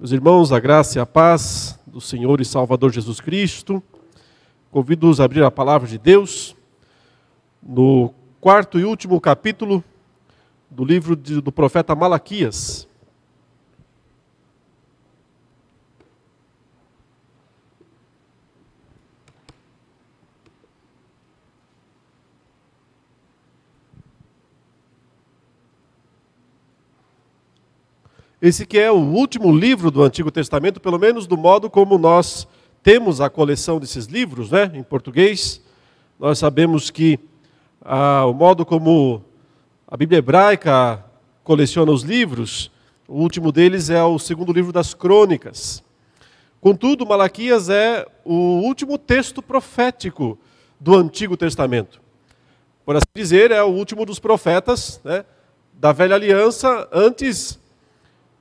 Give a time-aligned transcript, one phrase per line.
[0.00, 3.82] Meus irmãos, a graça e a paz do Senhor e Salvador Jesus Cristo.
[4.70, 6.56] Convido-os a abrir a palavra de Deus
[7.62, 9.84] no quarto e último capítulo
[10.70, 12.88] do livro do profeta Malaquias.
[28.42, 32.48] Esse que é o último livro do Antigo Testamento, pelo menos do modo como nós
[32.82, 35.60] temos a coleção desses livros, né, em português.
[36.18, 37.20] Nós sabemos que
[37.82, 39.22] ah, o modo como
[39.86, 41.04] a Bíblia hebraica
[41.44, 42.72] coleciona os livros,
[43.06, 45.84] o último deles é o segundo livro das Crônicas.
[46.62, 50.38] Contudo, Malaquias é o último texto profético
[50.80, 52.00] do Antigo Testamento.
[52.86, 55.26] Por assim dizer, é o último dos profetas né,
[55.74, 57.59] da velha aliança, antes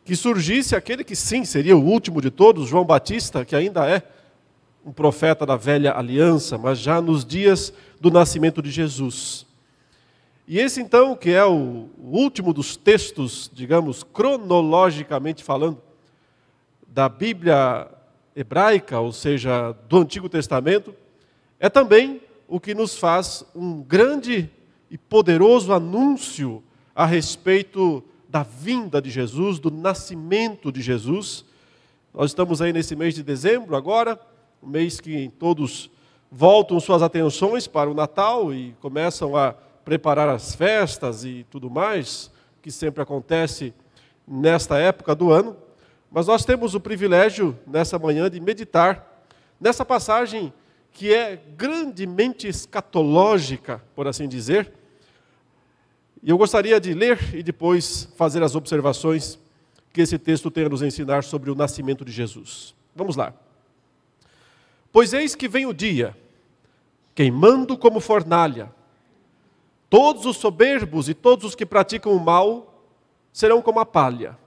[0.10, 4.02] que surgisse aquele que sim seria o último de todos, João Batista, que ainda é
[4.84, 7.72] um profeta da velha aliança, mas já nos dias
[8.02, 9.46] do nascimento de Jesus.
[10.48, 15.80] E esse então, que é o último dos textos, digamos, cronologicamente falando,
[16.88, 17.88] da Bíblia
[18.36, 20.92] hebraica, ou seja, do Antigo Testamento,
[21.60, 24.50] é também o que nos faz um grande
[24.90, 26.64] e poderoso anúncio
[26.96, 31.44] a respeito da vinda de Jesus, do nascimento de Jesus.
[32.14, 34.20] Nós estamos aí nesse mês de dezembro agora,
[34.62, 35.90] um mês que todos
[36.32, 42.30] voltam suas atenções para o Natal e começam a preparar as festas e tudo mais,
[42.62, 43.74] que sempre acontece
[44.28, 45.58] nesta época do ano.
[46.12, 49.26] Mas nós temos o privilégio nessa manhã de meditar
[49.60, 50.54] nessa passagem
[50.92, 54.72] que é grandemente escatológica, por assim dizer,
[56.22, 59.40] e eu gostaria de ler e depois fazer as observações
[59.94, 62.76] que esse texto tem a nos ensinar sobre o nascimento de Jesus.
[62.96, 63.34] Vamos lá.
[64.92, 66.16] Pois eis que vem o dia,
[67.16, 68.72] queimando como fornalha.
[69.90, 72.84] Todos os soberbos e todos os que praticam o mal
[73.32, 74.38] serão como a palha.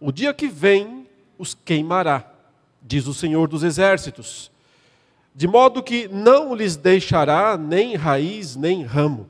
[0.00, 2.32] O dia que vem os queimará,
[2.80, 4.50] diz o Senhor dos Exércitos,
[5.34, 9.28] de modo que não lhes deixará nem raiz nem ramo.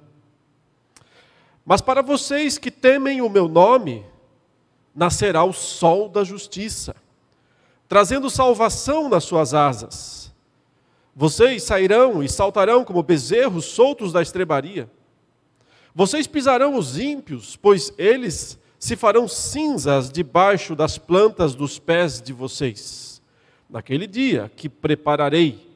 [1.64, 4.04] Mas para vocês que temem o meu nome,
[4.94, 6.96] nascerá o sol da justiça,
[7.88, 10.32] trazendo salvação nas suas asas.
[11.14, 14.90] Vocês sairão e saltarão como bezerros soltos da estrebaria.
[15.94, 22.32] Vocês pisarão os ímpios, pois eles se farão cinzas debaixo das plantas dos pés de
[22.32, 23.20] vocês.
[23.68, 25.68] Naquele dia que prepararei,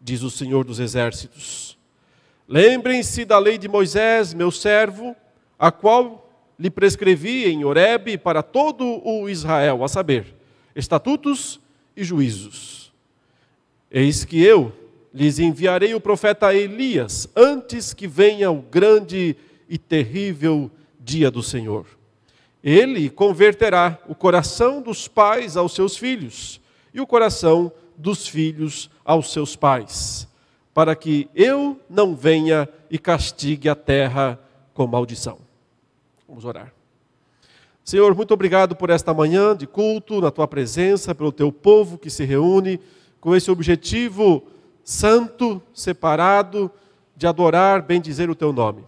[0.00, 1.78] diz o Senhor dos Exércitos.
[2.46, 5.16] Lembrem-se da lei de Moisés, meu servo,
[5.60, 6.26] a qual
[6.58, 10.34] lhe prescrevi em Horebe para todo o Israel, a saber,
[10.74, 11.60] estatutos
[11.94, 12.90] e juízos.
[13.90, 14.72] Eis que eu
[15.12, 19.36] lhes enviarei o profeta Elias antes que venha o grande
[19.68, 21.84] e terrível dia do Senhor.
[22.64, 26.58] Ele converterá o coração dos pais aos seus filhos
[26.94, 30.26] e o coração dos filhos aos seus pais,
[30.72, 34.38] para que eu não venha e castigue a terra
[34.72, 35.49] com maldição.
[36.30, 36.72] Vamos orar.
[37.82, 42.08] Senhor, muito obrigado por esta manhã de culto, na tua presença, pelo teu povo que
[42.08, 42.78] se reúne
[43.20, 44.44] com esse objetivo
[44.84, 46.70] santo, separado,
[47.16, 48.84] de adorar, bem dizer o teu nome.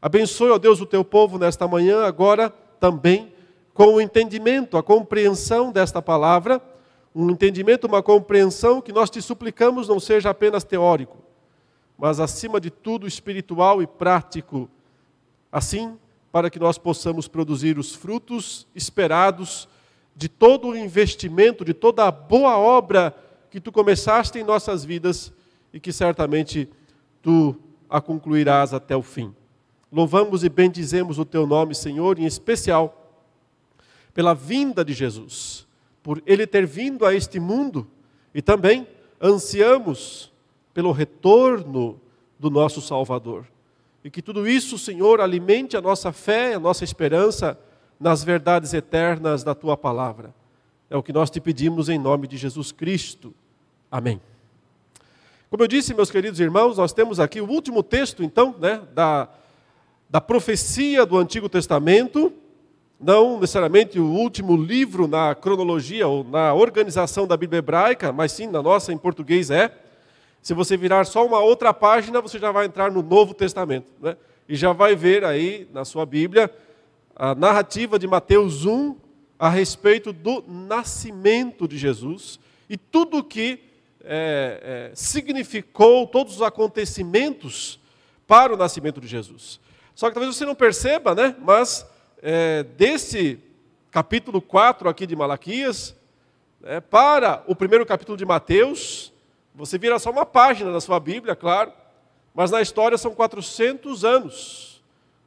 [0.00, 2.48] Abençoe, ó Deus, o teu povo nesta manhã, agora
[2.80, 3.30] também
[3.74, 6.62] com o entendimento, a compreensão desta palavra,
[7.14, 11.18] um entendimento, uma compreensão que nós te suplicamos não seja apenas teórico,
[11.98, 14.66] mas acima de tudo espiritual e prático.
[15.52, 15.98] Assim,
[16.34, 19.68] para que nós possamos produzir os frutos esperados
[20.16, 23.14] de todo o investimento, de toda a boa obra
[23.48, 25.32] que tu começaste em nossas vidas
[25.72, 26.68] e que certamente
[27.22, 27.54] tu
[27.88, 29.32] a concluirás até o fim.
[29.92, 33.16] Louvamos e bendizemos o teu nome, Senhor, em especial
[34.12, 35.68] pela vinda de Jesus,
[36.02, 37.86] por ele ter vindo a este mundo
[38.34, 38.88] e também
[39.22, 40.32] ansiamos
[40.74, 42.00] pelo retorno
[42.40, 43.53] do nosso Salvador.
[44.04, 47.58] E que tudo isso, Senhor, alimente a nossa fé, a nossa esperança
[47.98, 50.34] nas verdades eternas da tua palavra.
[50.90, 53.34] É o que nós te pedimos em nome de Jesus Cristo.
[53.90, 54.20] Amém.
[55.48, 59.26] Como eu disse, meus queridos irmãos, nós temos aqui o último texto, então, né, da,
[60.10, 62.30] da profecia do Antigo Testamento,
[63.00, 68.48] não necessariamente o último livro na cronologia ou na organização da Bíblia hebraica, mas sim
[68.48, 69.72] na nossa em português é.
[70.44, 73.90] Se você virar só uma outra página, você já vai entrar no Novo Testamento.
[73.98, 74.14] Né?
[74.46, 76.54] E já vai ver aí na sua Bíblia
[77.16, 78.94] a narrativa de Mateus 1
[79.38, 82.38] a respeito do nascimento de Jesus
[82.68, 83.58] e tudo o que
[84.04, 87.80] é, é, significou, todos os acontecimentos
[88.26, 89.58] para o nascimento de Jesus.
[89.94, 91.34] Só que talvez você não perceba, né?
[91.38, 91.86] Mas
[92.20, 93.38] é, desse
[93.90, 95.96] capítulo 4 aqui de Malaquias,
[96.62, 99.13] é, para o primeiro capítulo de Mateus,
[99.54, 101.72] você vira só uma página da sua Bíblia, claro,
[102.34, 104.82] mas na história são 400 anos.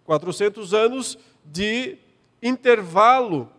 [0.05, 1.97] 400 anos de
[2.41, 3.49] intervalo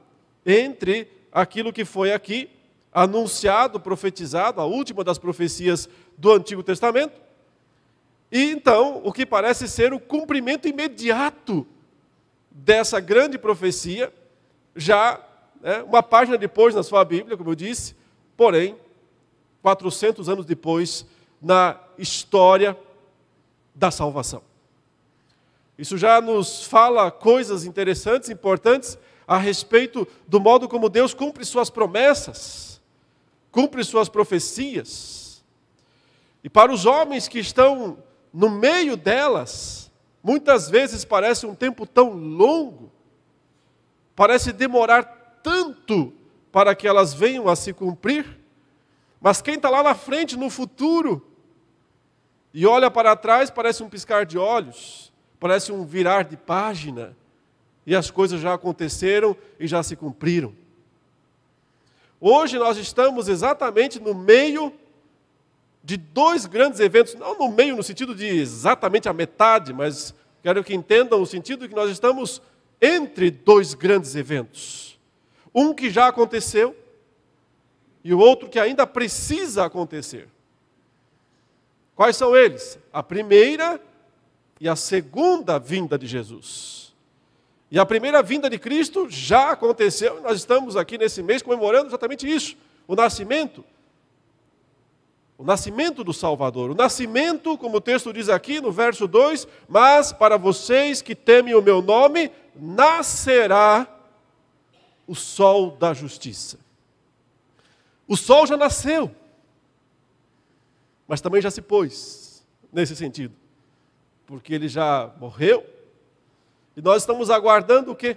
[0.44, 2.50] entre aquilo que foi aqui
[2.92, 7.20] anunciado, profetizado, a última das profecias do Antigo Testamento,
[8.30, 11.66] e então o que parece ser o cumprimento imediato
[12.50, 14.12] dessa grande profecia,
[14.74, 15.20] já
[15.60, 17.94] né, uma página depois na sua Bíblia, como eu disse,
[18.36, 18.76] porém,
[19.62, 21.06] 400 anos depois,
[21.40, 22.76] na história
[23.74, 24.42] da salvação.
[25.78, 31.70] Isso já nos fala coisas interessantes, importantes, a respeito do modo como Deus cumpre suas
[31.70, 32.80] promessas,
[33.52, 35.44] cumpre suas profecias.
[36.42, 37.98] E para os homens que estão
[38.32, 39.90] no meio delas,
[40.22, 42.90] muitas vezes parece um tempo tão longo,
[44.16, 46.12] parece demorar tanto
[46.50, 48.37] para que elas venham a se cumprir,
[49.20, 51.26] mas quem está lá na frente, no futuro,
[52.52, 57.16] e olha para trás, parece um piscar de olhos, parece um virar de página,
[57.86, 60.54] e as coisas já aconteceram e já se cumpriram.
[62.20, 64.72] Hoje nós estamos exatamente no meio
[65.82, 70.62] de dois grandes eventos, não no meio no sentido de exatamente a metade, mas quero
[70.62, 72.42] que entendam o sentido de que nós estamos
[72.82, 74.98] entre dois grandes eventos.
[75.54, 76.76] Um que já aconteceu
[78.02, 80.28] e o outro que ainda precisa acontecer.
[81.94, 82.78] Quais são eles?
[82.92, 83.80] A primeira
[84.60, 86.94] e a segunda vinda de Jesus.
[87.70, 92.28] E a primeira vinda de Cristo já aconteceu, nós estamos aqui nesse mês comemorando exatamente
[92.30, 92.56] isso,
[92.86, 93.64] o nascimento
[95.38, 96.72] o nascimento do Salvador.
[96.72, 101.54] O nascimento, como o texto diz aqui no verso 2: Mas para vocês que temem
[101.54, 103.86] o meu nome, nascerá
[105.06, 106.58] o sol da justiça.
[108.08, 109.14] O sol já nasceu,
[111.06, 113.34] mas também já se pôs, nesse sentido,
[114.26, 115.64] porque ele já morreu,
[116.74, 118.16] e nós estamos aguardando o quê?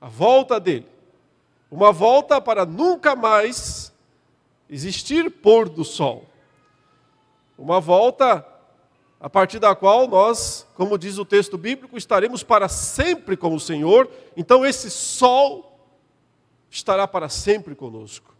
[0.00, 0.86] A volta dele.
[1.70, 3.92] Uma volta para nunca mais
[4.70, 6.24] existir pôr do sol.
[7.58, 8.46] Uma volta
[9.18, 13.58] a partir da qual nós, como diz o texto bíblico, estaremos para sempre com o
[13.58, 14.08] Senhor.
[14.36, 15.80] Então esse sol
[16.70, 18.35] estará para sempre conosco.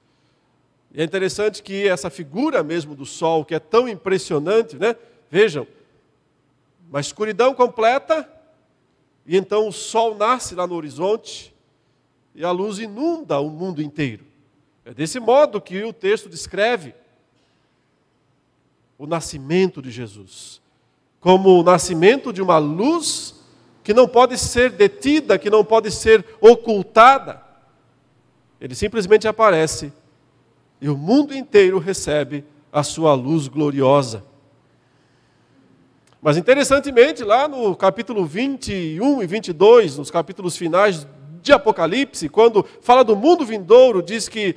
[0.97, 4.97] E é interessante que essa figura mesmo do sol, que é tão impressionante, né?
[5.31, 5.67] Vejam,
[6.89, 8.29] uma escuridão completa,
[9.27, 11.55] e então o sol nasce lá no horizonte,
[12.35, 14.25] e a luz inunda o mundo inteiro.
[14.85, 16.95] É desse modo que o texto descreve
[18.99, 20.61] o nascimento de Jesus
[21.27, 23.35] como o nascimento de uma luz
[23.83, 27.43] que não pode ser detida, que não pode ser ocultada.
[28.61, 29.93] Ele simplesmente aparece
[30.81, 34.25] e o mundo inteiro recebe a sua luz gloriosa.
[36.21, 41.07] Mas interessantemente, lá no capítulo 21 e 22, nos capítulos finais
[41.41, 44.57] de Apocalipse, quando fala do mundo vindouro, diz que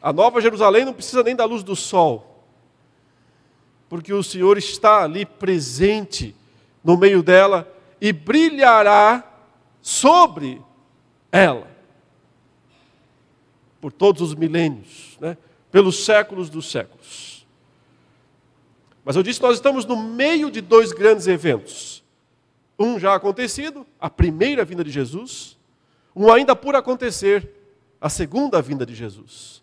[0.00, 2.44] a Nova Jerusalém não precisa nem da luz do sol,
[3.88, 6.34] porque o Senhor está ali presente
[6.82, 7.70] no meio dela
[8.00, 9.22] e brilhará
[9.80, 10.60] sobre
[11.30, 11.70] ela
[13.80, 15.36] por todos os milênios, né?
[15.72, 17.44] Pelos séculos dos séculos.
[19.04, 22.04] Mas eu disse nós estamos no meio de dois grandes eventos.
[22.78, 25.58] Um já acontecido, a primeira vinda de Jesus,
[26.14, 27.50] um ainda por acontecer,
[28.00, 29.62] a segunda vinda de Jesus.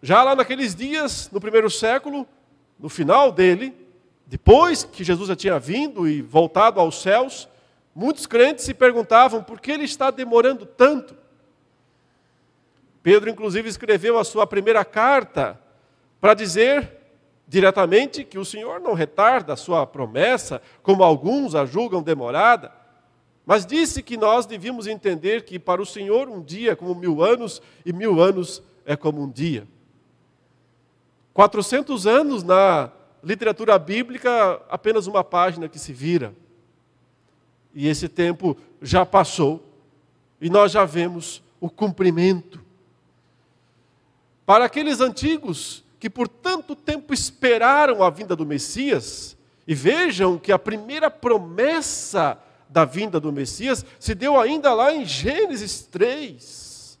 [0.00, 2.26] Já lá naqueles dias, no primeiro século,
[2.78, 3.74] no final dele,
[4.26, 7.48] depois que Jesus já tinha vindo e voltado aos céus,
[7.94, 11.21] muitos crentes se perguntavam por que ele está demorando tanto.
[13.02, 15.60] Pedro, inclusive, escreveu a sua primeira carta
[16.20, 16.98] para dizer
[17.48, 22.72] diretamente que o Senhor não retarda a sua promessa, como alguns a julgam demorada,
[23.44, 27.22] mas disse que nós devíamos entender que para o Senhor um dia é como mil
[27.22, 29.66] anos e mil anos é como um dia.
[31.34, 32.90] 400 anos na
[33.22, 36.34] literatura bíblica, apenas uma página que se vira.
[37.74, 39.64] E esse tempo já passou
[40.40, 42.61] e nós já vemos o cumprimento.
[44.44, 50.50] Para aqueles antigos que por tanto tempo esperaram a vinda do Messias, e vejam que
[50.50, 56.98] a primeira promessa da vinda do Messias se deu ainda lá em Gênesis 3.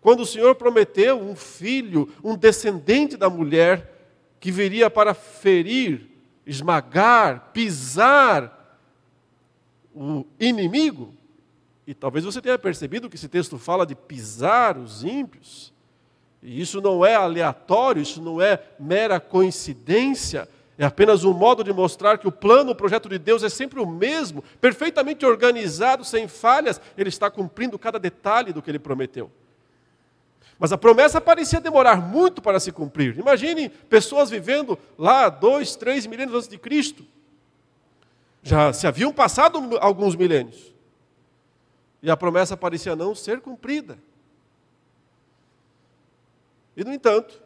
[0.00, 3.92] quando o Senhor prometeu um filho, um descendente da mulher,
[4.38, 6.08] que viria para ferir,
[6.46, 8.78] esmagar, pisar
[9.92, 11.12] o inimigo.
[11.84, 15.72] E talvez você tenha percebido que esse texto fala de pisar os ímpios.
[16.42, 21.72] E isso não é aleatório, isso não é mera coincidência, é apenas um modo de
[21.72, 26.28] mostrar que o plano, o projeto de Deus é sempre o mesmo, perfeitamente organizado, sem
[26.28, 29.30] falhas, ele está cumprindo cada detalhe do que ele prometeu.
[30.58, 33.18] Mas a promessa parecia demorar muito para se cumprir.
[33.18, 37.04] Imagine pessoas vivendo lá dois, três milênios antes de Cristo.
[38.42, 40.74] Já se haviam passado alguns milênios.
[42.02, 43.98] E a promessa parecia não ser cumprida.
[46.76, 47.42] E, no entanto,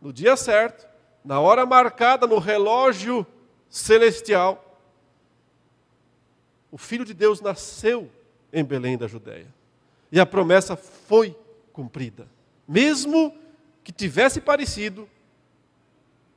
[0.00, 0.88] no dia certo,
[1.24, 3.26] na hora marcada no relógio
[3.68, 4.80] celestial,
[6.70, 8.10] o Filho de Deus nasceu
[8.52, 9.52] em Belém da Judéia.
[10.10, 11.36] E a promessa foi
[11.72, 12.26] cumprida.
[12.66, 13.34] Mesmo
[13.84, 15.08] que tivesse parecido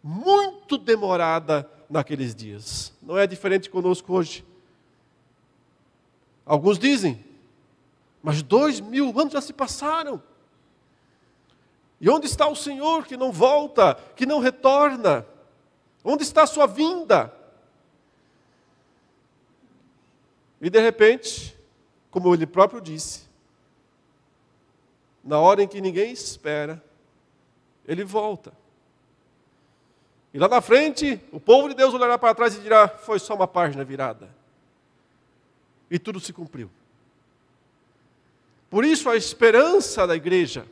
[0.04, 2.94] muito demorada naqueles dias.
[3.02, 4.46] Não é diferente conosco hoje.
[6.46, 7.24] Alguns dizem,
[8.22, 10.22] mas dois mil anos já se passaram.
[12.00, 15.26] E onde está o Senhor que não volta, que não retorna?
[16.04, 17.34] Onde está a sua vinda?
[20.62, 21.58] E de repente,
[22.12, 23.26] como ele próprio disse,
[25.24, 26.84] na hora em que ninguém espera,
[27.88, 28.54] ele volta.
[30.34, 33.34] E lá na frente, o povo de Deus olhará para trás e dirá: foi só
[33.34, 34.30] uma página virada.
[35.90, 36.70] E tudo se cumpriu.
[38.70, 40.68] Por isso, a esperança da igreja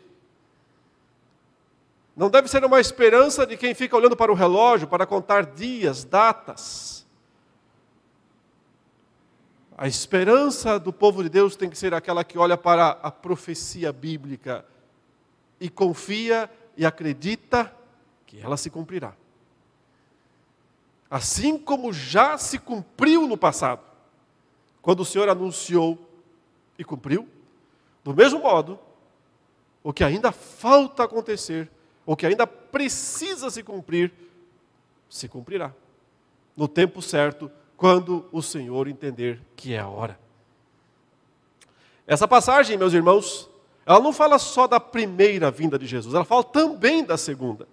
[2.16, 6.04] não deve ser uma esperança de quem fica olhando para o relógio para contar dias,
[6.04, 7.06] datas.
[9.76, 13.92] A esperança do povo de Deus tem que ser aquela que olha para a profecia
[13.92, 14.64] bíblica
[15.60, 17.74] e confia e acredita
[18.28, 19.14] que ela se cumprirá.
[21.10, 23.82] Assim como já se cumpriu no passado,
[24.82, 25.98] quando o Senhor anunciou
[26.78, 27.28] e cumpriu,
[28.04, 28.80] do mesmo modo,
[29.84, 31.70] o que ainda falta acontecer
[32.06, 34.12] o que ainda precisa se cumprir,
[35.10, 35.74] se cumprirá.
[36.56, 40.20] No tempo certo, quando o Senhor entender que é a hora.
[42.06, 43.50] Essa passagem, meus irmãos,
[43.86, 47.68] ela não fala só da primeira vinda de Jesus, ela fala também da segunda.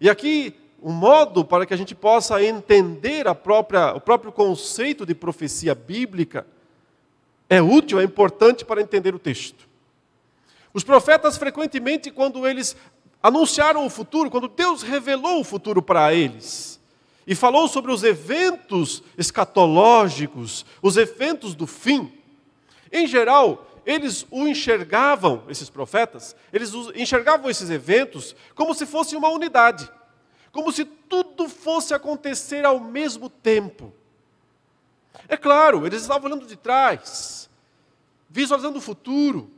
[0.00, 5.06] E aqui, um modo para que a gente possa entender a própria, o próprio conceito
[5.06, 6.46] de profecia bíblica
[7.48, 9.68] é útil, é importante para entender o texto.
[10.74, 12.76] Os profetas, frequentemente, quando eles
[13.22, 16.80] anunciaram o futuro, quando Deus revelou o futuro para eles,
[17.26, 22.12] e falou sobre os eventos escatológicos, os eventos do fim,
[22.90, 29.28] em geral, eles o enxergavam, esses profetas, eles enxergavam esses eventos como se fosse uma
[29.28, 29.88] unidade,
[30.50, 33.92] como se tudo fosse acontecer ao mesmo tempo.
[35.28, 37.48] É claro, eles estavam olhando de trás,
[38.28, 39.50] visualizando o futuro,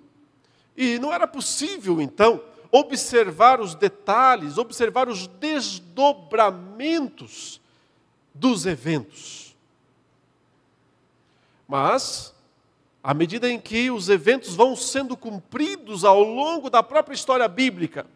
[0.77, 2.43] e não era possível, então,
[2.77, 7.61] observar os detalhes, observar os desdobramentos
[8.35, 9.55] dos eventos.
[11.69, 12.35] Mas,
[13.01, 18.09] à medida em que os eventos vão sendo cumpridos ao longo da própria história bíblica,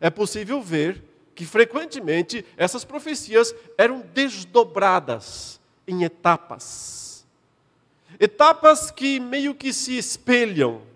[0.00, 7.26] é possível ver que frequentemente essas profecias eram desdobradas em etapas.
[8.18, 10.88] Etapas que meio que se espelham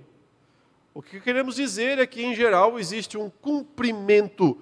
[0.94, 4.56] o que queremos dizer é que, em geral, existe um cumprimento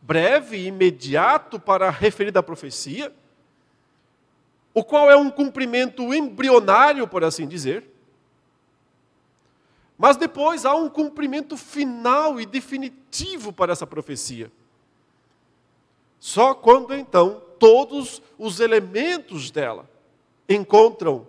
[0.00, 3.14] breve e imediato para a referida profecia,
[4.74, 7.88] o qual é um cumprimento embrionário, por assim dizer.
[9.96, 14.50] Mas depois há um cumprimento final e definitivo para essa profecia.
[16.18, 19.88] Só quando então todos os elementos dela
[20.48, 21.28] encontram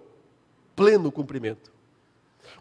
[0.75, 1.75] pleno cumprimento.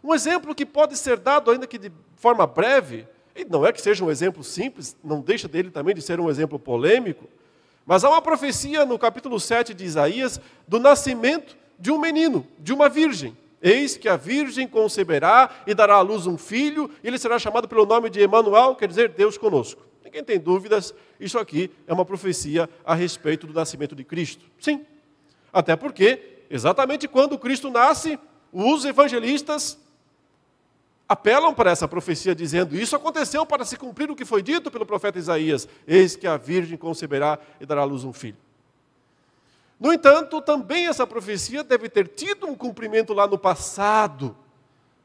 [0.05, 3.81] Um exemplo que pode ser dado, ainda que de forma breve, e não é que
[3.81, 7.27] seja um exemplo simples, não deixa dele também de ser um exemplo polêmico,
[7.83, 12.71] mas há uma profecia no capítulo 7 de Isaías do nascimento de um menino, de
[12.71, 13.35] uma virgem.
[13.59, 17.67] Eis que a virgem conceberá e dará à luz um filho, e ele será chamado
[17.67, 19.83] pelo nome de Emanuel, quer dizer Deus conosco.
[20.03, 24.45] Ninguém tem dúvidas, isso aqui é uma profecia a respeito do nascimento de Cristo.
[24.59, 24.85] Sim.
[25.51, 28.19] Até porque, exatamente quando Cristo nasce,
[28.53, 29.83] os evangelistas
[31.07, 34.85] apelam para essa profecia dizendo: Isso aconteceu para se cumprir o que foi dito pelo
[34.85, 38.37] profeta Isaías: Eis que a virgem conceberá e dará à luz um filho.
[39.79, 44.35] No entanto, também essa profecia deve ter tido um cumprimento lá no passado,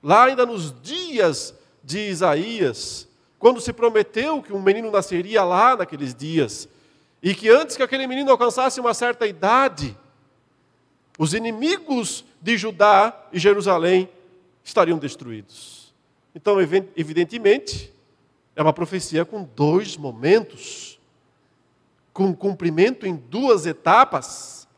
[0.03, 6.15] lá ainda nos dias de Isaías, quando se prometeu que um menino nasceria lá naqueles
[6.15, 6.69] dias,
[7.23, 9.97] e que antes que aquele menino alcançasse uma certa idade,
[11.19, 14.09] os inimigos de Judá e Jerusalém
[14.63, 15.80] estariam destruídos.
[16.35, 17.93] Então, evidentemente,
[18.55, 20.99] é uma profecia com dois momentos,
[22.13, 24.69] com cumprimento em duas etapas.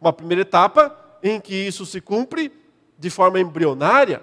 [0.00, 2.52] Uma primeira etapa em que isso se cumpre
[2.98, 4.22] de forma embrionária,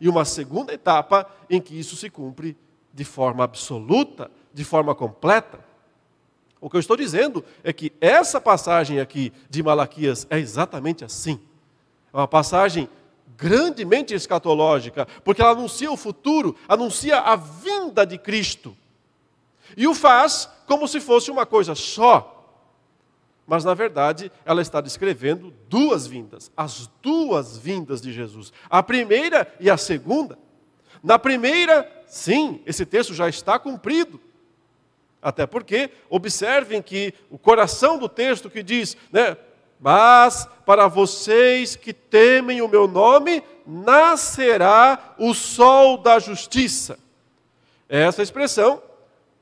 [0.00, 2.56] e uma segunda etapa em que isso se cumpre
[2.92, 5.60] de forma absoluta, de forma completa.
[6.60, 11.40] O que eu estou dizendo é que essa passagem aqui de Malaquias é exatamente assim.
[12.12, 12.88] É uma passagem
[13.36, 18.76] grandemente escatológica, porque ela anuncia o futuro, anuncia a vinda de Cristo.
[19.76, 22.30] E o faz como se fosse uma coisa só.
[23.46, 29.52] Mas, na verdade, ela está descrevendo duas vindas, as duas vindas de Jesus, a primeira
[29.60, 30.38] e a segunda.
[31.02, 34.18] Na primeira, sim, esse texto já está cumprido.
[35.20, 39.36] Até porque, observem que o coração do texto que diz, né,
[39.84, 46.98] mas para vocês que temem o meu nome, nascerá o sol da justiça.
[47.86, 48.82] Essa expressão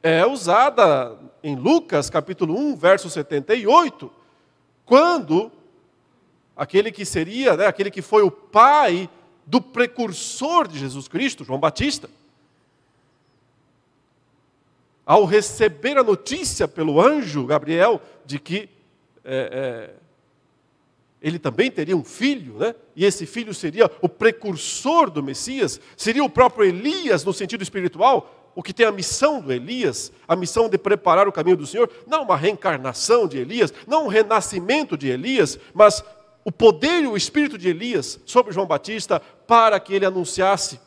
[0.02, 4.10] é usada em Lucas capítulo 1, verso 78,
[4.84, 5.52] quando
[6.56, 9.08] aquele que seria, né, aquele que foi o pai
[9.46, 12.10] do precursor de Jesus Cristo, João Batista,
[15.06, 18.68] ao receber a notícia pelo anjo Gabriel de que
[19.24, 20.01] é, é,
[21.22, 22.74] ele também teria um filho, né?
[22.96, 28.50] e esse filho seria o precursor do Messias, seria o próprio Elias no sentido espiritual,
[28.54, 31.88] o que tem a missão do Elias, a missão de preparar o caminho do Senhor,
[32.06, 36.04] não uma reencarnação de Elias, não um renascimento de Elias, mas
[36.44, 40.80] o poder e o espírito de Elias sobre João Batista para que ele anunciasse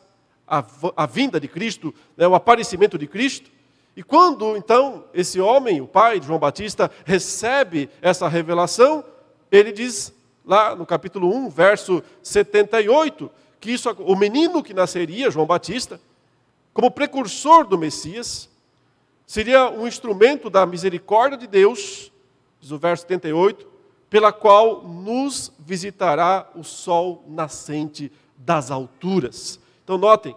[0.46, 0.64] a,
[0.94, 3.50] a vinda de Cristo, né, o aparecimento de Cristo.
[3.96, 9.02] E quando então esse homem, o pai de João Batista, recebe essa revelação,
[9.50, 10.14] ele diz
[10.46, 13.28] lá no capítulo 1, verso 78,
[13.60, 16.00] que isso, o menino que nasceria, João Batista,
[16.72, 18.48] como precursor do Messias,
[19.26, 22.12] seria um instrumento da misericórdia de Deus,
[22.60, 23.66] diz o verso 78,
[24.08, 29.58] pela qual nos visitará o sol nascente das alturas.
[29.82, 30.36] Então, notem,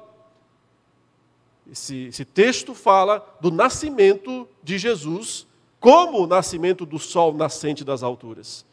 [1.71, 5.45] esse, esse, texto fala do nascimento de Jesus
[5.79, 8.65] como o nascimento do sol nascente das alturas,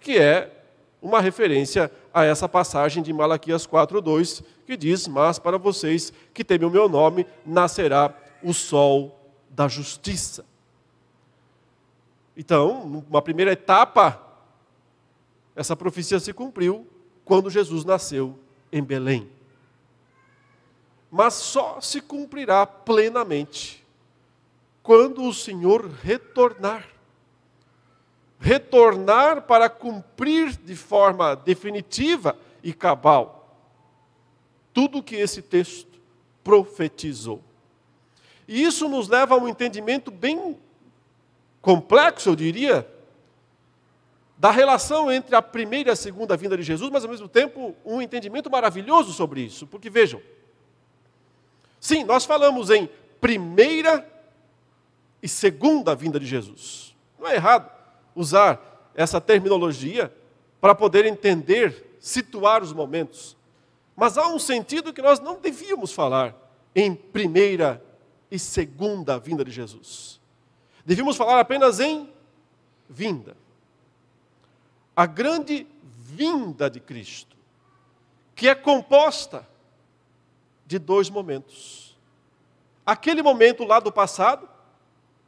[0.00, 0.59] que é
[1.00, 6.68] uma referência a essa passagem de Malaquias 4:2, que diz: "Mas para vocês que temem
[6.68, 10.44] o meu nome, nascerá o sol da justiça".
[12.36, 14.20] Então, uma primeira etapa,
[15.54, 16.86] essa profecia se cumpriu
[17.24, 18.38] quando Jesus nasceu
[18.72, 19.28] em Belém.
[21.10, 23.84] Mas só se cumprirá plenamente
[24.82, 26.86] quando o Senhor retornar
[28.40, 33.36] retornar para cumprir de forma definitiva e cabal
[34.72, 36.00] tudo o que esse texto
[36.42, 37.42] profetizou.
[38.48, 40.58] E isso nos leva a um entendimento bem
[41.60, 42.88] complexo, eu diria,
[44.38, 47.76] da relação entre a primeira e a segunda vinda de Jesus, mas ao mesmo tempo
[47.84, 49.66] um entendimento maravilhoso sobre isso.
[49.66, 50.22] Porque vejam,
[51.78, 52.88] sim, nós falamos em
[53.20, 54.08] primeira
[55.22, 56.96] e segunda vinda de Jesus.
[57.18, 57.79] Não é errado
[58.14, 60.14] usar essa terminologia
[60.60, 63.36] para poder entender, situar os momentos.
[63.96, 66.34] Mas há um sentido que nós não devíamos falar
[66.74, 67.82] em primeira
[68.30, 70.20] e segunda vinda de Jesus.
[70.84, 72.08] Devíamos falar apenas em
[72.88, 73.36] vinda.
[74.94, 77.36] A grande vinda de Cristo,
[78.34, 79.48] que é composta
[80.66, 81.96] de dois momentos.
[82.84, 84.48] Aquele momento lá do passado,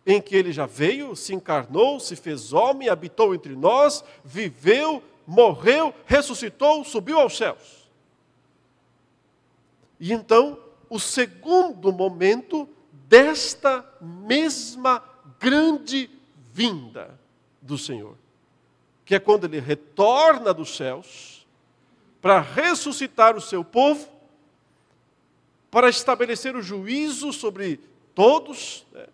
[0.06, 5.94] em que ele já veio, se encarnou, se fez homem, habitou entre nós, viveu, morreu,
[6.06, 7.88] ressuscitou, subiu aos céus.
[10.00, 10.58] E então,
[10.90, 12.68] o segundo momento
[13.08, 15.02] desta mesma
[15.38, 16.10] grande
[16.52, 17.18] vinda
[17.60, 18.16] do Senhor,
[19.04, 21.46] que é quando ele retorna dos céus
[22.20, 24.08] para ressuscitar o seu povo,
[25.70, 27.80] para estabelecer o juízo sobre
[28.14, 29.06] todos, né?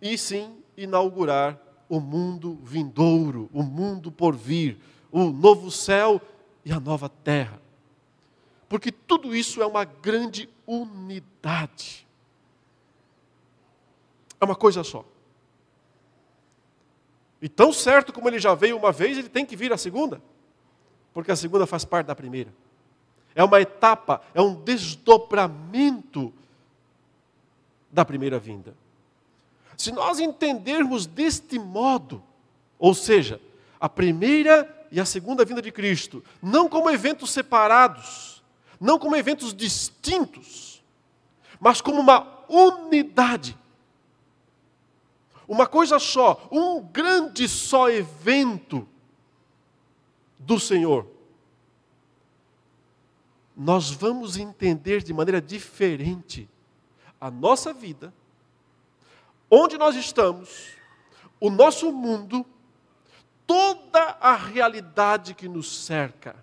[0.00, 1.58] E sim inaugurar
[1.88, 4.78] o mundo vindouro, o mundo por vir,
[5.10, 6.20] o novo céu
[6.64, 7.60] e a nova terra.
[8.68, 12.06] Porque tudo isso é uma grande unidade.
[14.40, 15.04] É uma coisa só.
[17.40, 20.20] E tão certo como ele já veio uma vez, ele tem que vir a segunda,
[21.14, 22.52] porque a segunda faz parte da primeira.
[23.34, 26.32] é uma etapa, é um desdobramento
[27.90, 28.74] da primeira vinda.
[29.78, 32.20] Se nós entendermos deste modo,
[32.76, 33.40] ou seja,
[33.78, 38.42] a primeira e a segunda vinda de Cristo, não como eventos separados,
[38.80, 40.82] não como eventos distintos,
[41.60, 43.56] mas como uma unidade.
[45.46, 48.86] Uma coisa só, um grande só evento
[50.40, 51.06] do Senhor.
[53.56, 56.48] Nós vamos entender de maneira diferente
[57.20, 58.12] a nossa vida,
[59.50, 60.68] onde nós estamos,
[61.40, 62.44] o nosso mundo,
[63.46, 66.36] toda a realidade que nos cerca.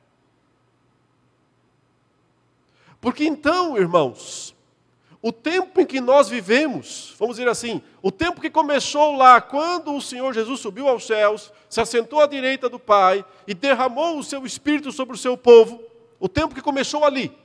[3.00, 4.56] Porque então, irmãos,
[5.22, 9.96] o tempo em que nós vivemos, vamos dizer assim, o tempo que começou lá, quando
[9.96, 14.24] o Senhor Jesus subiu aos céus, se assentou à direita do Pai e derramou o
[14.24, 15.82] seu Espírito sobre o seu povo,
[16.20, 17.36] o tempo que começou ali,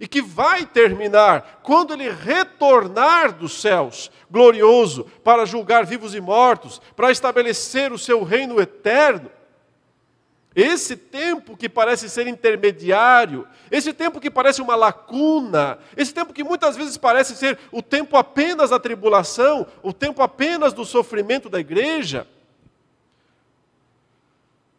[0.00, 6.80] e que vai terminar quando ele retornar dos céus, glorioso, para julgar vivos e mortos,
[6.94, 9.30] para estabelecer o seu reino eterno.
[10.54, 16.42] Esse tempo que parece ser intermediário, esse tempo que parece uma lacuna, esse tempo que
[16.42, 21.60] muitas vezes parece ser o tempo apenas da tribulação, o tempo apenas do sofrimento da
[21.60, 22.26] igreja,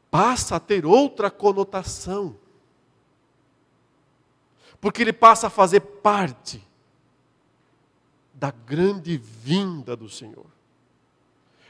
[0.10, 2.36] passa a ter outra conotação.
[4.82, 6.65] Porque ele passa a fazer parte
[8.34, 10.46] da grande vinda do Senhor.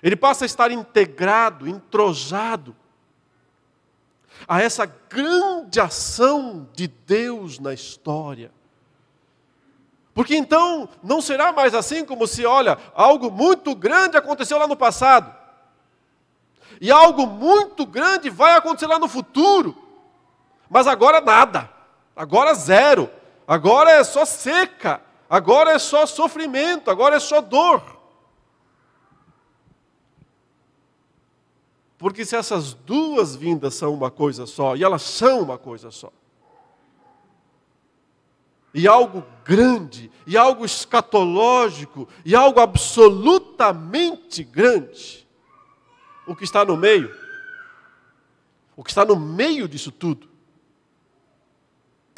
[0.01, 2.75] Ele passa a estar integrado, entrosado
[4.47, 8.51] a essa grande ação de Deus na história.
[10.13, 14.75] Porque então não será mais assim como se, olha, algo muito grande aconteceu lá no
[14.75, 15.35] passado.
[16.79, 19.75] E algo muito grande vai acontecer lá no futuro.
[20.69, 21.69] Mas agora nada.
[22.19, 23.09] Agora zero.
[23.47, 25.01] Agora é só seca.
[25.29, 26.91] Agora é só sofrimento.
[26.91, 27.81] Agora é só dor.
[31.97, 36.11] Porque se essas duas vindas são uma coisa só, e elas são uma coisa só,
[38.73, 45.27] e algo grande, e algo escatológico, e algo absolutamente grande,
[46.25, 47.13] o que está no meio,
[48.77, 50.28] o que está no meio disso tudo,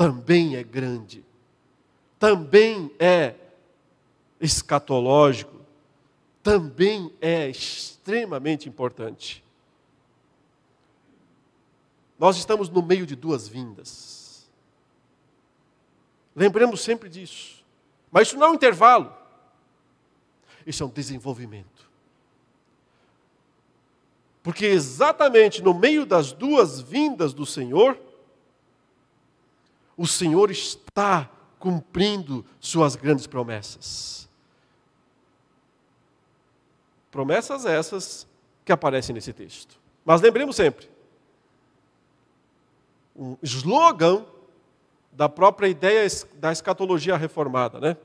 [0.01, 1.23] também é grande,
[2.17, 3.35] também é
[4.39, 5.61] escatológico,
[6.41, 9.43] também é extremamente importante.
[12.17, 14.49] Nós estamos no meio de duas vindas.
[16.35, 17.63] Lembremos sempre disso.
[18.11, 19.15] Mas isso não é um intervalo.
[20.65, 21.87] Isso é um desenvolvimento.
[24.41, 28.01] Porque exatamente no meio das duas vindas do Senhor,
[30.01, 34.27] o Senhor está cumprindo suas grandes promessas.
[37.11, 38.25] Promessas essas
[38.65, 39.79] que aparecem nesse texto.
[40.03, 40.89] Mas lembremos sempre:
[43.15, 44.25] um slogan
[45.11, 47.95] da própria ideia da escatologia reformada, né?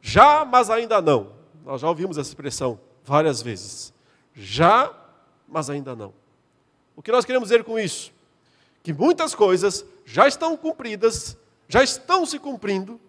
[0.00, 1.30] Já, mas ainda não.
[1.64, 3.94] Nós já ouvimos essa expressão várias vezes.
[4.34, 4.92] Já,
[5.46, 6.12] mas ainda não.
[6.96, 8.12] O que nós queremos dizer com isso?
[8.82, 11.36] Que muitas coisas já estão cumpridas,
[11.68, 13.00] já estão se cumprindo,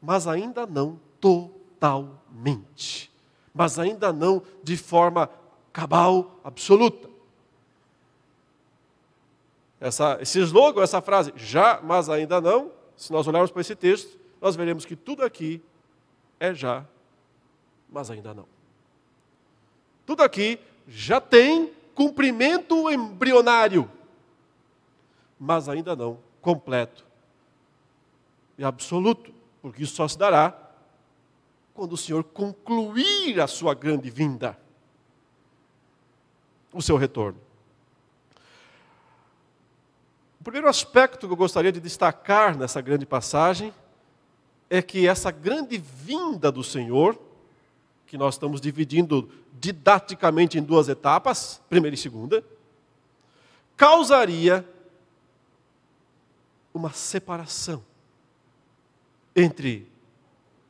[0.00, 3.10] mas ainda não totalmente.
[3.54, 5.30] Mas ainda não de forma
[5.72, 7.08] cabal, absoluta.
[9.80, 14.18] Essa, esse slogan, essa frase, já, mas ainda não, se nós olharmos para esse texto,
[14.40, 15.62] nós veremos que tudo aqui
[16.40, 16.84] é já,
[17.90, 18.46] mas ainda não.
[20.06, 23.90] Tudo aqui já tem cumprimento embrionário,
[25.38, 27.04] mas ainda não completo
[28.56, 30.56] e absoluto, porque isso só se dará
[31.74, 34.56] quando o Senhor concluir a sua grande vinda,
[36.72, 37.40] o seu retorno.
[40.40, 43.74] Primeiro aspecto que eu gostaria de destacar nessa grande passagem
[44.70, 47.18] é que essa grande vinda do Senhor,
[48.06, 52.44] que nós estamos dividindo didaticamente em duas etapas, primeira e segunda,
[53.76, 54.64] causaria
[56.76, 57.82] uma separação
[59.34, 59.86] entre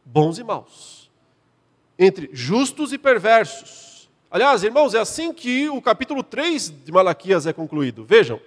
[0.05, 1.11] bons e maus,
[1.99, 4.09] entre justos e perversos.
[4.31, 8.05] Aliás, irmãos, é assim que o capítulo 3 de Malaquias é concluído.
[8.05, 8.41] Vejam,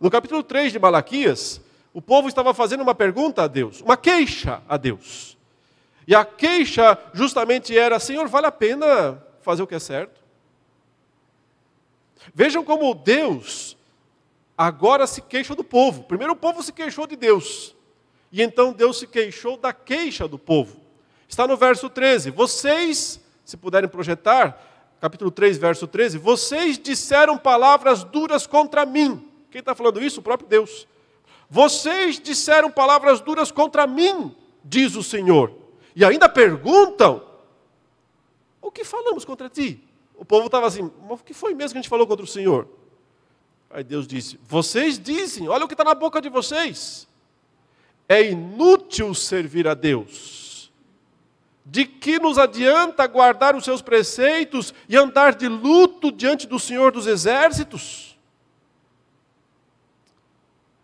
[0.00, 1.60] no capítulo 3 de Malaquias,
[1.92, 5.36] o povo estava fazendo uma pergunta a Deus, uma queixa a Deus.
[6.06, 10.20] E a queixa justamente era: Senhor, vale a pena fazer o que é certo?
[12.34, 13.77] Vejam como Deus
[14.58, 16.02] agora se queixa do povo.
[16.02, 17.76] Primeiro o povo se queixou de Deus.
[18.32, 20.80] E então Deus se queixou da queixa do povo.
[21.28, 22.32] Está no verso 13.
[22.32, 29.30] Vocês, se puderem projetar, capítulo 3, verso 13, vocês disseram palavras duras contra mim.
[29.50, 30.18] Quem está falando isso?
[30.18, 30.88] O próprio Deus.
[31.48, 35.52] Vocês disseram palavras duras contra mim, diz o Senhor.
[35.94, 37.24] E ainda perguntam:
[38.60, 39.82] O que falamos contra ti?
[40.16, 42.28] O povo estava assim: Mas o que foi mesmo que a gente falou contra o
[42.28, 42.68] Senhor?
[43.70, 47.06] Aí Deus disse: Vocês dizem, olha o que está na boca de vocês.
[48.08, 50.72] É inútil servir a Deus.
[51.64, 56.90] De que nos adianta guardar os seus preceitos e andar de luto diante do Senhor
[56.90, 58.18] dos exércitos?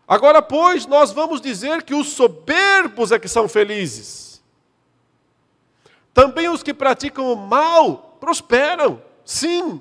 [0.07, 4.43] Agora, pois, nós vamos dizer que os soberbos é que são felizes.
[6.13, 9.03] Também os que praticam o mal prosperam.
[9.25, 9.81] Sim,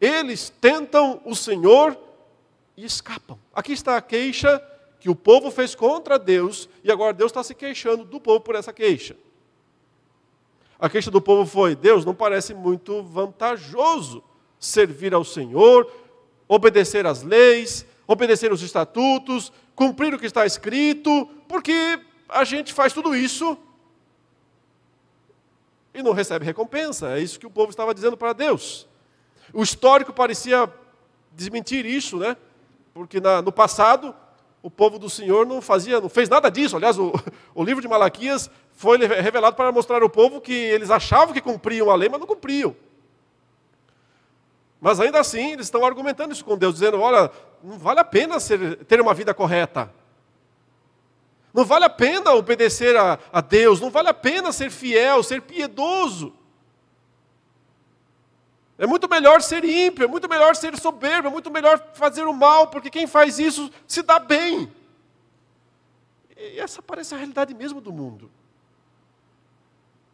[0.00, 1.98] eles tentam o Senhor
[2.76, 3.38] e escapam.
[3.52, 4.62] Aqui está a queixa
[5.00, 8.54] que o povo fez contra Deus e agora Deus está se queixando do povo por
[8.54, 9.16] essa queixa.
[10.78, 14.22] A queixa do povo foi: Deus, não parece muito vantajoso
[14.58, 15.90] servir ao Senhor,
[16.48, 22.92] obedecer às leis, obedecer os estatutos, cumprir o que está escrito, porque a gente faz
[22.92, 23.56] tudo isso
[25.92, 27.16] e não recebe recompensa.
[27.16, 28.88] É isso que o povo estava dizendo para Deus.
[29.52, 30.70] O histórico parecia
[31.32, 32.36] desmentir isso, né?
[32.94, 34.14] Porque na, no passado
[34.62, 36.76] o povo do Senhor não fazia, não fez nada disso.
[36.76, 37.12] Aliás, o,
[37.54, 41.90] o livro de Malaquias foi revelado para mostrar ao povo que eles achavam que cumpriam
[41.90, 42.74] a lei, mas não cumpriam.
[44.80, 47.30] Mas ainda assim, eles estão argumentando isso com Deus, dizendo: olha,
[47.62, 49.92] não vale a pena ser, ter uma vida correta.
[51.52, 55.42] Não vale a pena obedecer a, a Deus, não vale a pena ser fiel, ser
[55.42, 56.34] piedoso.
[58.76, 62.32] É muito melhor ser ímpio, é muito melhor ser soberbo, é muito melhor fazer o
[62.32, 64.72] mal, porque quem faz isso se dá bem.
[66.36, 68.30] E essa parece a realidade mesmo do mundo.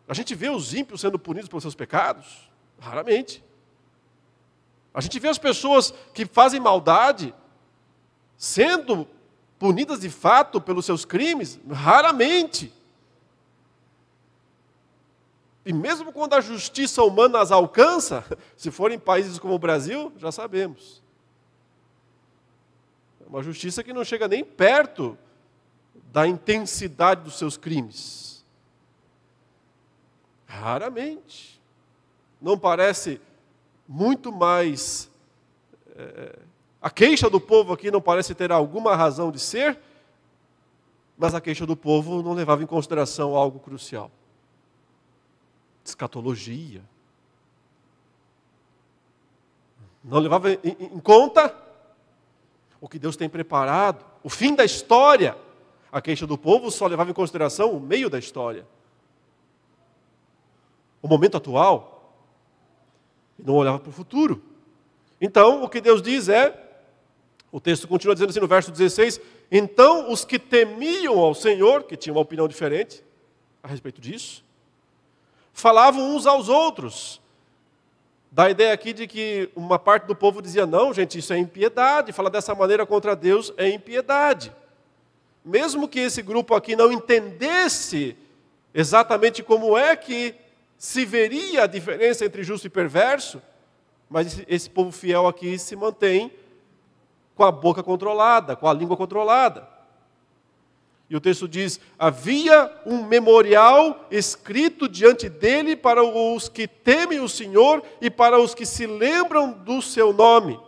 [0.07, 2.51] A gente vê os ímpios sendo punidos pelos seus pecados?
[2.79, 3.42] Raramente.
[4.92, 7.33] A gente vê as pessoas que fazem maldade
[8.37, 9.07] sendo
[9.59, 11.61] punidas de fato pelos seus crimes?
[11.70, 12.73] Raramente.
[15.64, 18.25] E mesmo quando a justiça humana as alcança,
[18.57, 21.03] se forem países como o Brasil, já sabemos.
[23.25, 25.16] É uma justiça que não chega nem perto
[26.12, 28.44] da intensidade dos seus crimes.
[30.46, 31.61] Raramente.
[32.40, 33.20] Não parece
[33.87, 35.11] muito mais.
[35.94, 36.38] É,
[36.81, 39.79] a queixa do povo aqui não parece ter alguma razão de ser,
[41.16, 44.11] mas a queixa do povo não levava em consideração algo crucial:
[45.84, 46.82] escatologia.
[50.02, 51.54] Não levava em, em conta
[52.80, 55.36] o que Deus tem preparado, o fim da história.
[55.92, 58.66] A queixa do povo só levava em consideração o meio da história.
[61.02, 62.14] O momento atual,
[63.38, 64.42] e não olhava para o futuro.
[65.20, 66.70] Então, o que Deus diz é,
[67.52, 71.96] o texto continua dizendo assim no verso 16: Então os que temiam ao Senhor, que
[71.96, 73.02] tinham uma opinião diferente
[73.62, 74.44] a respeito disso,
[75.52, 77.20] falavam uns aos outros.
[78.32, 81.38] Dá a ideia aqui de que uma parte do povo dizia: não, gente, isso é
[81.38, 84.52] impiedade, falar dessa maneira contra Deus é impiedade.
[85.44, 88.16] Mesmo que esse grupo aqui não entendesse
[88.72, 90.34] exatamente como é que
[90.78, 93.42] se veria a diferença entre justo e perverso,
[94.08, 96.32] mas esse povo fiel aqui se mantém
[97.34, 99.66] com a boca controlada, com a língua controlada.
[101.11, 107.29] E o texto diz: havia um memorial escrito diante dele para os que temem o
[107.29, 110.59] Senhor e para os que se lembram do seu nome.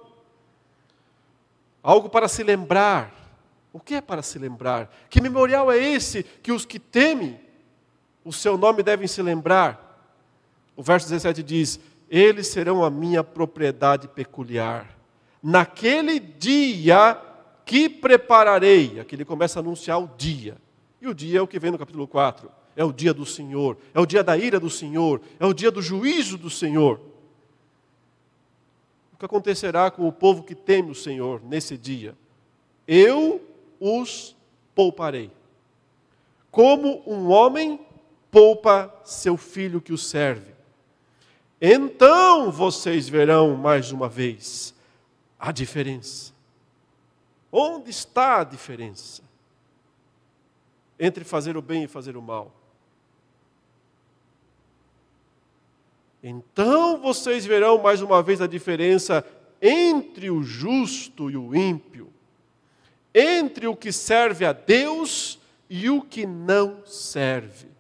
[1.81, 3.21] Algo para se lembrar.
[3.73, 4.93] O que é para se lembrar?
[5.09, 7.41] Que memorial é esse que os que temem
[8.25, 10.13] o seu nome devem se lembrar?
[10.77, 11.79] O verso 17 diz:
[12.11, 14.91] Eles serão a minha propriedade peculiar.
[15.41, 17.21] Naquele dia
[17.65, 19.01] que prepararei.
[19.01, 20.57] Aqui ele começa a anunciar o dia.
[21.01, 22.51] E o dia é o que vem no capítulo 4.
[22.75, 25.71] É o dia do Senhor, é o dia da ira do Senhor, é o dia
[25.71, 26.99] do juízo do Senhor.
[29.13, 32.17] O que acontecerá com o povo que teme o Senhor nesse dia?
[32.89, 33.43] Eu
[33.79, 34.35] os
[34.75, 35.31] pouparei.
[36.51, 37.79] Como um homem
[38.31, 40.53] poupa seu filho que o serve
[41.65, 44.75] então vocês verão mais uma vez
[45.39, 46.32] a diferença.
[47.53, 49.23] Onde está a diferença
[50.99, 52.51] entre fazer o bem e fazer o mal?
[56.23, 59.27] Então vocês verão mais uma vez a diferença
[59.61, 62.11] entre o justo e o ímpio.
[63.15, 65.39] entre o que serve a Deus
[65.69, 67.72] e o que não serve.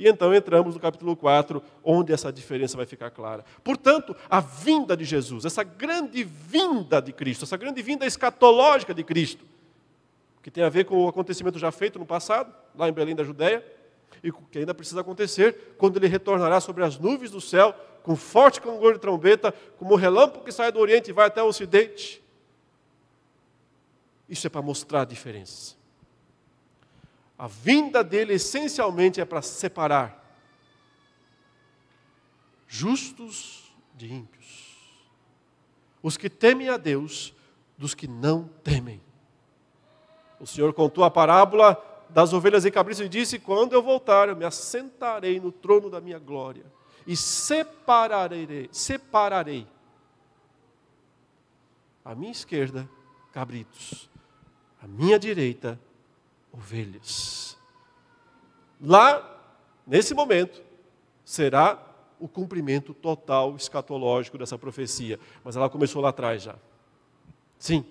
[0.00, 3.44] E então entramos no capítulo 4, onde essa diferença vai ficar clara.
[3.62, 9.04] Portanto, a vinda de Jesus, essa grande vinda de Cristo, essa grande vinda escatológica de
[9.04, 9.44] Cristo,
[10.42, 13.22] que tem a ver com o acontecimento já feito no passado, lá em Belém da
[13.22, 13.62] Judéia,
[14.24, 18.58] e que ainda precisa acontecer quando ele retornará sobre as nuvens do céu, com forte
[18.58, 22.24] clangor de trombeta, como o relâmpago que sai do Oriente e vai até o Ocidente.
[24.26, 25.79] Isso é para mostrar a diferença.
[27.40, 30.30] A vinda dele essencialmente é para separar
[32.68, 34.76] justos de ímpios,
[36.02, 37.32] os que temem a Deus
[37.78, 39.00] dos que não temem.
[40.38, 44.36] O Senhor contou a parábola das ovelhas e cabritos e disse: Quando eu voltar, eu
[44.36, 46.66] me assentarei no trono da minha glória
[47.06, 49.66] e separarei, separarei
[52.04, 52.86] à minha esquerda
[53.32, 54.10] cabritos,
[54.82, 55.80] à minha direita
[56.52, 57.56] ovelhas.
[58.80, 59.38] Lá,
[59.86, 60.62] nesse momento,
[61.24, 61.78] será
[62.20, 65.18] o cumprimento total escatológico dessa profecia.
[65.42, 66.54] Mas ela começou lá atrás já.
[67.58, 67.84] Sim.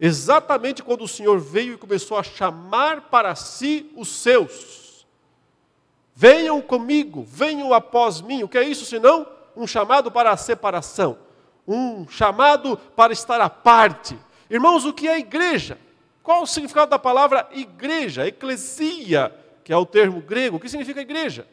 [0.00, 5.06] Exatamente quando o Senhor veio e começou a chamar para si os seus.
[6.14, 8.44] Venham comigo, venham após mim.
[8.44, 9.26] O que é isso senão?
[9.56, 11.18] Um chamado para a separação.
[11.66, 14.16] Um chamado para estar à parte.
[14.48, 15.78] Irmãos, o que é igreja?
[16.28, 18.26] Qual o significado da palavra igreja?
[18.26, 20.58] Eclesia, que é o termo grego.
[20.58, 21.48] O que significa igreja?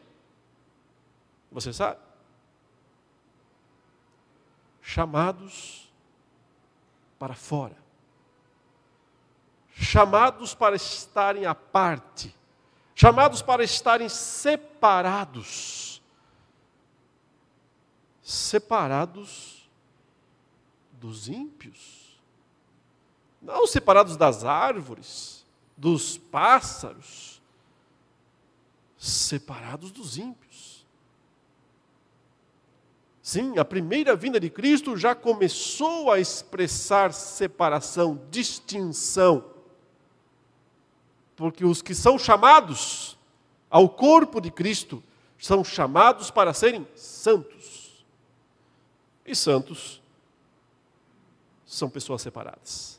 [1.50, 1.98] Você sabe?
[4.82, 5.90] Chamados
[7.18, 7.74] para fora.
[9.72, 12.36] Chamados para estarem à parte.
[12.94, 16.02] Chamados para estarem separados.
[18.20, 19.70] Separados
[20.92, 22.05] dos ímpios
[23.40, 25.44] não separados das árvores,
[25.76, 27.40] dos pássaros,
[28.98, 30.86] separados dos ímpios.
[33.22, 39.44] Sim, a primeira vinda de Cristo já começou a expressar separação, distinção.
[41.34, 43.18] Porque os que são chamados
[43.68, 45.02] ao corpo de Cristo
[45.38, 48.06] são chamados para serem santos.
[49.24, 50.00] E santos
[51.66, 52.95] são pessoas separadas.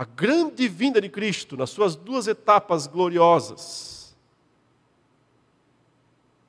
[0.00, 4.16] A grande vinda de Cristo, nas suas duas etapas gloriosas,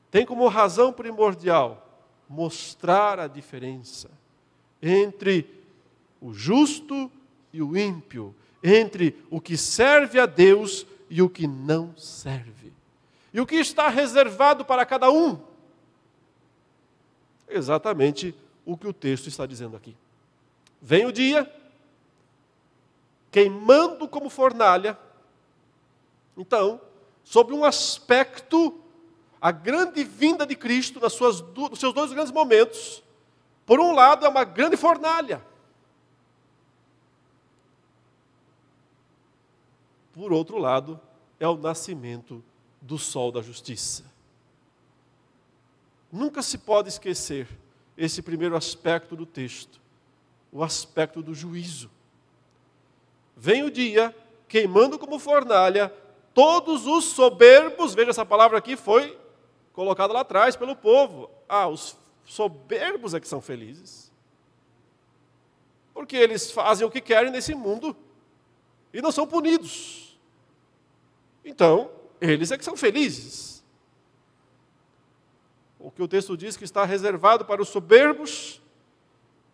[0.10, 1.86] tem como razão primordial
[2.30, 4.10] mostrar a diferença
[4.82, 5.46] entre
[6.22, 7.12] o justo
[7.52, 8.34] e o ímpio,
[8.64, 12.72] entre o que serve a Deus e o que não serve.
[13.34, 15.38] E o que está reservado para cada um?
[17.50, 18.34] Exatamente
[18.66, 19.94] o que o texto está dizendo aqui.
[20.82, 21.54] Vem o dia
[23.32, 25.00] queimando como fornalha.
[26.38, 26.82] Então,
[27.24, 28.80] sob um aspecto,
[29.40, 33.02] a grande vinda de Cristo, nas suas, nos seus dois grandes momentos,
[33.66, 35.44] por um lado é uma grande fornalha,
[40.14, 41.00] por outro lado
[41.40, 42.44] é o nascimento
[42.82, 44.04] do sol da justiça.
[46.12, 47.48] Nunca se pode esquecer
[47.96, 49.80] esse primeiro aspecto do texto,
[50.52, 51.90] o aspecto do juízo
[53.36, 54.16] vem o dia,
[54.48, 55.94] queimando como fornalha,
[56.34, 59.18] todos os soberbos, veja essa palavra aqui foi
[59.74, 61.30] colocada lá atrás pelo povo.
[61.48, 64.12] Ah, os soberbos é que são felizes.
[65.94, 67.96] Porque eles fazem o que querem nesse mundo
[68.94, 70.20] e não são punidos.
[71.44, 73.64] Então, eles é que são felizes.
[75.80, 78.62] O que o texto diz que está reservado para os soberbos,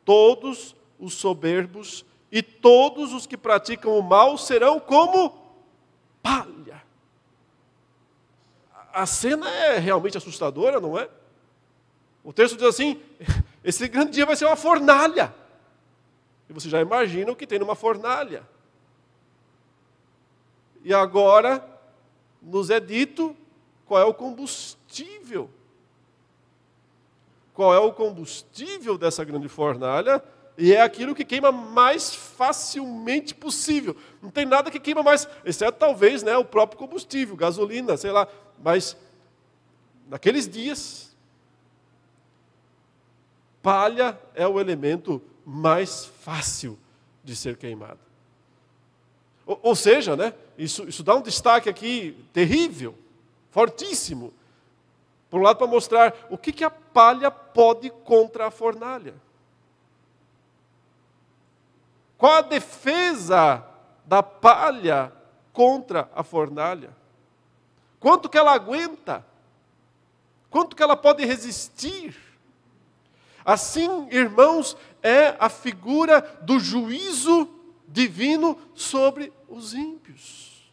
[0.04, 5.34] todos os soberbos e todos os que praticam o mal serão como
[6.22, 6.84] palha.
[8.94, 11.10] A cena é realmente assustadora, não é?
[12.24, 13.02] O texto diz assim:
[13.64, 15.34] esse grande dia vai ser uma fornalha.
[16.50, 18.48] E você já imagina o que tem numa fornalha.
[20.84, 21.64] E agora
[22.42, 23.36] nos é dito
[23.86, 25.50] qual é o combustível.
[27.54, 30.24] Qual é o combustível dessa grande fornalha?
[30.58, 33.96] E é aquilo que queima mais facilmente possível.
[34.22, 38.28] Não tem nada que queima mais, exceto talvez né, o próprio combustível, gasolina, sei lá.
[38.64, 38.98] Mas
[40.10, 41.16] naqueles dias,
[43.62, 46.78] palha é o elemento mais fácil
[47.24, 48.00] de ser queimado.
[49.46, 52.96] Ou, ou seja, né, isso, isso dá um destaque aqui terrível,
[53.52, 54.34] fortíssimo.
[55.30, 59.14] Por um lado, para mostrar o que, que a palha pode contra a fornalha.
[62.18, 63.64] Qual a defesa
[64.06, 65.14] da palha
[65.54, 66.96] contra a fornalha?
[68.00, 69.26] Quanto que ela aguenta?
[70.50, 72.16] Quanto que ela pode resistir?
[73.46, 77.48] Assim, irmãos, é a figura do juízo
[77.88, 80.72] divino sobre os ímpios.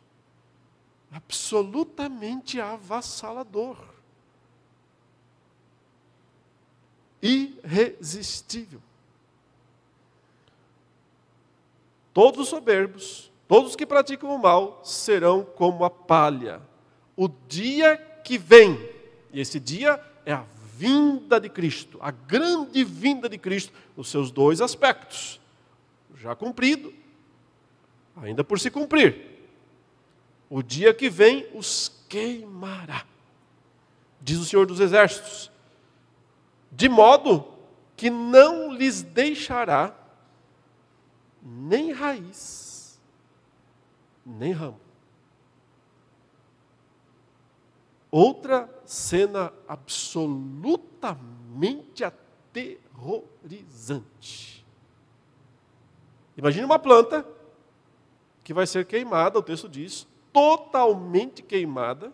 [1.13, 3.77] Absolutamente avassalador.
[7.23, 8.83] Irresistível.
[12.15, 16.63] Todos os soberbos, todos os que praticam o mal, serão como a palha.
[17.17, 18.79] O dia que vem,
[19.33, 20.45] e esse dia é a
[20.77, 25.41] vinda de Cristo, a grande vinda de Cristo, nos seus dois aspectos.
[26.17, 26.95] Já cumprido,
[28.17, 29.35] ainda por se cumprir.
[30.49, 33.05] O dia que vem os queimará,
[34.21, 35.51] diz o Senhor dos Exércitos,
[36.71, 37.45] de modo
[37.97, 40.04] que não lhes deixará
[41.45, 42.99] nem raiz,
[44.25, 44.81] nem ramo.
[48.11, 54.65] Outra cena absolutamente aterrorizante.
[56.37, 57.27] Imagine uma planta
[58.43, 62.13] que vai ser queimada, o texto diz, totalmente queimada,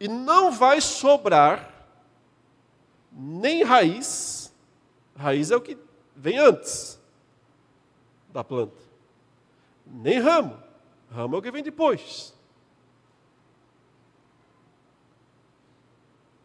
[0.00, 1.86] e não vai sobrar
[3.12, 4.52] nem raiz,
[5.14, 5.76] raiz é o que
[6.16, 6.98] vem antes,
[8.32, 8.80] da planta.
[9.86, 10.56] Nem ramo.
[11.10, 12.34] Ramo é o que vem depois.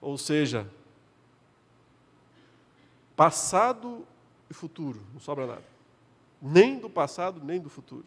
[0.01, 0.69] Ou seja,
[3.15, 4.05] passado
[4.49, 5.63] e futuro, não sobra nada.
[6.41, 8.05] Nem do passado, nem do futuro.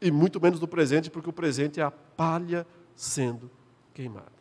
[0.00, 3.50] E muito menos do presente, porque o presente é a palha sendo
[3.94, 4.32] queimada.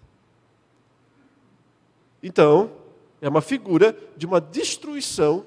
[2.24, 2.72] Então,
[3.22, 5.46] é uma figura de uma destruição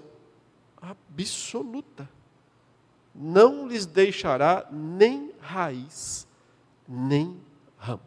[0.81, 2.09] absoluta
[3.15, 6.27] não lhes deixará nem raiz,
[6.89, 7.37] nem
[7.77, 8.03] ramo.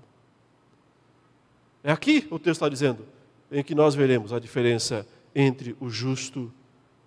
[1.84, 3.06] É aqui o texto está dizendo,
[3.52, 6.52] em que nós veremos a diferença entre o justo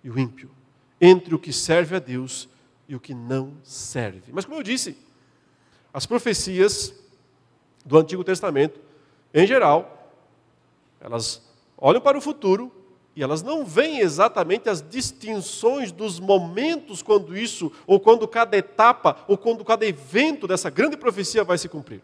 [0.03, 0.49] e o ímpio,
[1.01, 2.47] entre o que serve a Deus
[2.87, 4.31] e o que não serve.
[4.31, 4.97] Mas, como eu disse,
[5.93, 6.93] as profecias
[7.85, 8.79] do Antigo Testamento,
[9.33, 10.13] em geral,
[10.99, 11.41] elas
[11.77, 12.71] olham para o futuro
[13.19, 19.25] e elas não veem exatamente as distinções dos momentos quando isso, ou quando cada etapa,
[19.27, 22.01] ou quando cada evento dessa grande profecia vai se cumprir.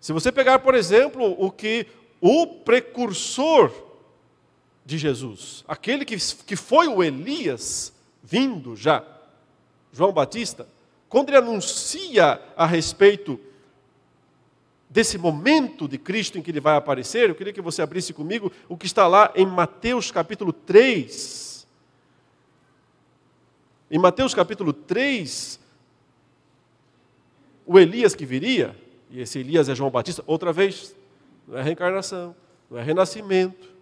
[0.00, 1.86] Se você pegar, por exemplo, o que
[2.20, 3.70] o precursor
[4.84, 7.92] de Jesus, aquele que, que foi o Elias,
[8.24, 9.04] vindo já,
[9.92, 10.66] João Batista,
[11.08, 13.38] quando ele anuncia a respeito
[14.92, 18.52] desse momento de Cristo em que ele vai aparecer, eu queria que você abrisse comigo
[18.68, 21.66] o que está lá em Mateus capítulo 3.
[23.90, 25.58] Em Mateus capítulo 3,
[27.64, 28.76] o Elias que viria,
[29.10, 30.94] e esse Elias é João Batista, outra vez,
[31.48, 32.36] não é reencarnação,
[32.70, 33.72] não é renascimento.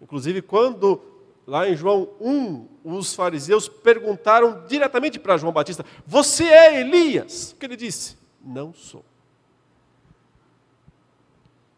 [0.00, 1.00] Inclusive, quando
[1.46, 7.52] lá em João 1, os fariseus perguntaram diretamente para João Batista: Você é Elias?
[7.52, 8.18] O que ele disse?
[8.44, 9.04] Não sou.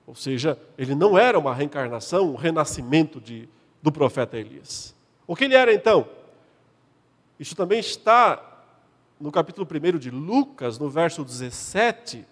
[0.07, 3.49] Ou seja, ele não era uma reencarnação, um renascimento de,
[3.83, 4.95] do profeta Elias.
[5.27, 6.07] O que ele era então?
[7.39, 8.55] Isso também está
[9.19, 12.25] no capítulo 1 de Lucas, no verso 17,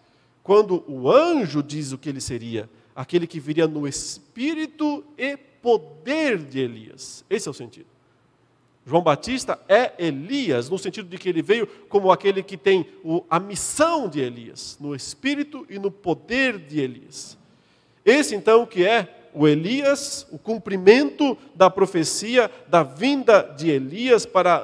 [0.42, 6.38] quando o anjo diz o que ele seria: aquele que viria no espírito e poder
[6.38, 7.24] de Elias.
[7.30, 7.86] Esse é o sentido.
[8.84, 12.84] João Batista é Elias, no sentido de que ele veio como aquele que tem
[13.30, 17.38] a missão de Elias, no espírito e no poder de Elias.
[18.04, 24.62] Esse então que é o Elias, o cumprimento da profecia da vinda de Elias para,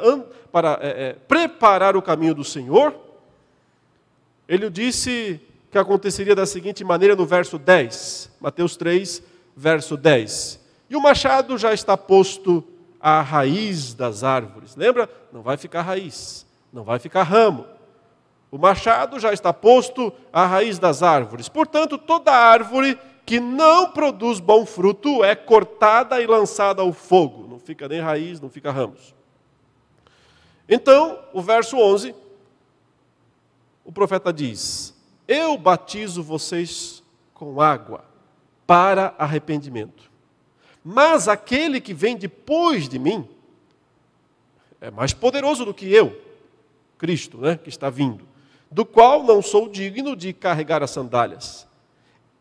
[0.53, 2.95] para é, é, preparar o caminho do Senhor.
[4.47, 9.23] Ele disse que aconteceria da seguinte maneira no verso 10, Mateus 3,
[9.57, 10.61] verso 10.
[10.91, 12.65] E o machado já está posto
[13.01, 14.77] à raiz das árvores.
[14.77, 15.09] Lembra?
[15.33, 17.67] Não vai ficar raiz, não vai ficar ramo.
[18.51, 21.51] O machado já está posto à raiz das árvores.
[21.51, 22.99] Portanto, toda árvore
[23.29, 27.47] que não produz bom fruto é cortada e lançada ao fogo.
[27.47, 29.15] Não fica nem raiz, não fica ramos.
[30.67, 32.15] Então, o verso 11,
[33.85, 34.95] o profeta diz:
[35.29, 37.03] Eu batizo vocês
[37.35, 38.03] com água
[38.67, 40.11] para arrependimento.
[40.83, 43.29] Mas aquele que vem depois de mim
[44.81, 46.19] é mais poderoso do que eu,
[46.97, 48.27] Cristo, né, que está vindo,
[48.71, 51.69] do qual não sou digno de carregar as sandálias.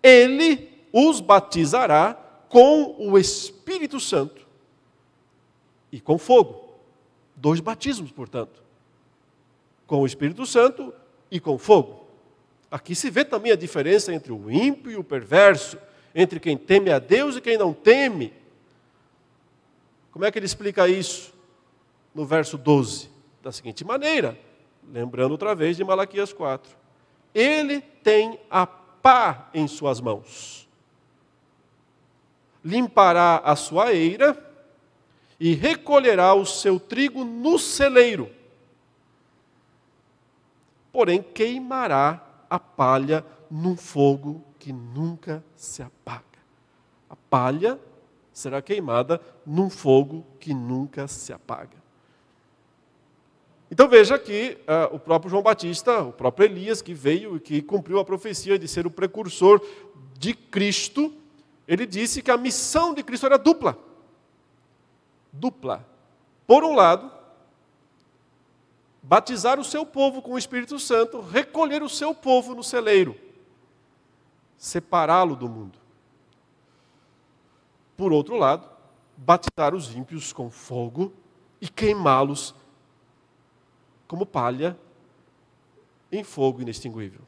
[0.02, 2.14] Ele os batizará
[2.50, 4.46] com o Espírito Santo
[5.92, 6.68] e com fogo.
[7.36, 8.64] Dois batismos, portanto,
[9.86, 10.94] com o Espírito Santo
[11.30, 12.08] e com fogo.
[12.70, 15.78] Aqui se vê também a diferença entre o ímpio e o perverso,
[16.14, 18.34] entre quem teme a Deus e quem não teme.
[20.12, 21.34] Como é que ele explica isso?
[22.14, 23.10] No verso 12,
[23.44, 24.38] da seguinte maneira,
[24.92, 26.76] lembrando outra vez de Malaquias 4.
[27.34, 30.67] Ele tem a pá em suas mãos.
[32.68, 34.38] Limpará a sua eira
[35.40, 38.30] e recolherá o seu trigo no celeiro.
[40.92, 46.26] Porém, queimará a palha num fogo que nunca se apaga.
[47.10, 47.80] A palha
[48.34, 51.78] será queimada num fogo que nunca se apaga.
[53.72, 57.62] Então veja que uh, o próprio João Batista, o próprio Elias, que veio e que
[57.62, 59.62] cumpriu a profecia de ser o precursor
[60.20, 61.14] de Cristo,
[61.68, 63.78] ele disse que a missão de Cristo era dupla.
[65.34, 65.86] Dupla.
[66.46, 67.12] Por um lado,
[69.04, 73.20] batizar o seu povo com o Espírito Santo, recolher o seu povo no celeiro,
[74.58, 75.78] separá-lo do mundo.
[77.98, 78.70] Por outro lado,
[79.18, 81.12] batizar os ímpios com fogo
[81.60, 82.56] e queimá-los
[84.08, 84.78] como palha
[86.12, 87.27] em fogo inextinguível.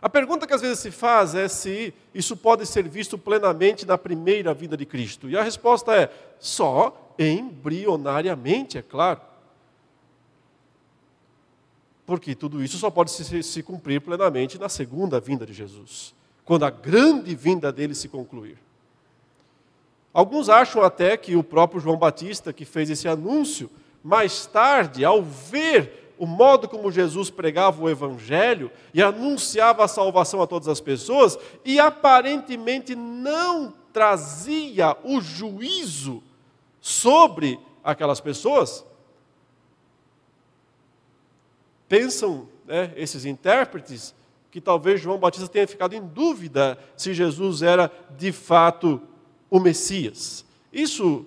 [0.00, 3.98] A pergunta que às vezes se faz é se isso pode ser visto plenamente na
[3.98, 5.28] primeira vida de Cristo.
[5.28, 9.20] E a resposta é só embrionariamente, é claro
[12.08, 16.64] porque tudo isso só pode se, se cumprir plenamente na segunda vinda de Jesus, quando
[16.64, 18.56] a grande vinda dele se concluir.
[20.10, 23.70] Alguns acham até que o próprio João Batista, que fez esse anúncio,
[24.02, 30.42] mais tarde, ao ver o modo como Jesus pregava o Evangelho e anunciava a salvação
[30.42, 36.22] a todas as pessoas, e aparentemente não trazia o juízo
[36.80, 38.84] sobre aquelas pessoas,
[41.88, 44.14] Pensam né, esses intérpretes
[44.50, 49.00] que talvez João Batista tenha ficado em dúvida se Jesus era de fato
[49.50, 50.44] o Messias.
[50.72, 51.24] Isso,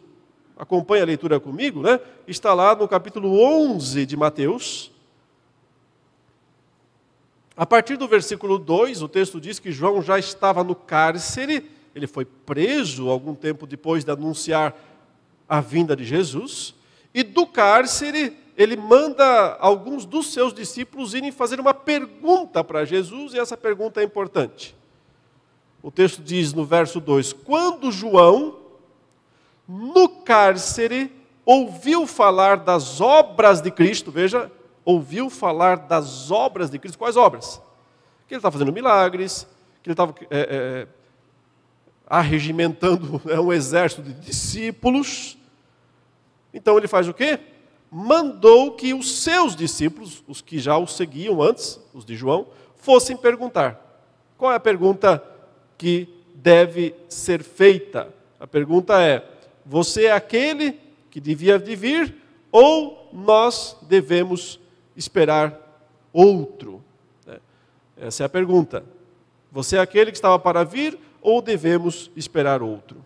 [0.62, 1.99] acompanha a leitura comigo, né?
[2.28, 4.91] está lá no capítulo 11 de Mateus.
[7.57, 12.05] A partir do versículo 2, o texto diz que João já estava no cárcere, ele
[12.05, 14.76] foi preso algum tempo depois de anunciar
[15.49, 16.76] a vinda de Jesus,
[17.12, 23.34] e do cárcere ele manda alguns dos seus discípulos irem fazer uma pergunta para Jesus,
[23.34, 24.76] e essa pergunta é importante.
[25.82, 28.61] O texto diz no verso 2: Quando João,
[29.80, 31.11] no cárcere,
[31.45, 34.51] ouviu falar das obras de Cristo, veja,
[34.84, 37.61] ouviu falar das obras de Cristo, quais obras?
[38.28, 39.47] Que ele estava fazendo milagres,
[39.82, 40.88] que ele estava é, é,
[42.07, 45.38] arregimentando é, um exército de discípulos.
[46.53, 47.39] Então ele faz o quê?
[47.91, 52.47] mandou que os seus discípulos, os que já o seguiam antes, os de João,
[52.78, 54.07] fossem perguntar.
[54.38, 55.22] Qual é a pergunta
[55.78, 58.07] que deve ser feita?
[58.39, 59.28] A pergunta é:
[59.66, 62.16] você é aquele que devia de vir
[62.51, 64.59] ou nós devemos
[64.95, 65.57] esperar
[66.12, 66.84] outro?
[67.28, 67.39] É,
[67.97, 68.84] essa é a pergunta.
[69.51, 73.03] Você é aquele que estava para vir ou devemos esperar outro?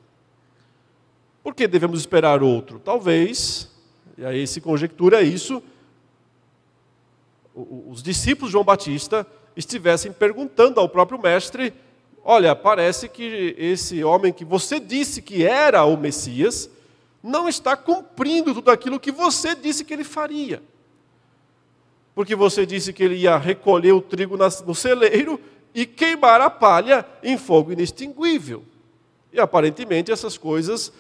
[1.44, 2.80] Por que devemos esperar outro?
[2.80, 3.70] Talvez
[4.18, 5.62] e aí se conjectura isso,
[7.54, 11.74] os discípulos de João Batista estivessem perguntando ao próprio mestre:
[12.28, 16.68] Olha, parece que esse homem que você disse que era o Messias,
[17.22, 20.60] não está cumprindo tudo aquilo que você disse que ele faria.
[22.16, 25.40] Porque você disse que ele ia recolher o trigo no celeiro
[25.72, 28.64] e queimar a palha em fogo inextinguível.
[29.32, 30.92] E aparentemente essas coisas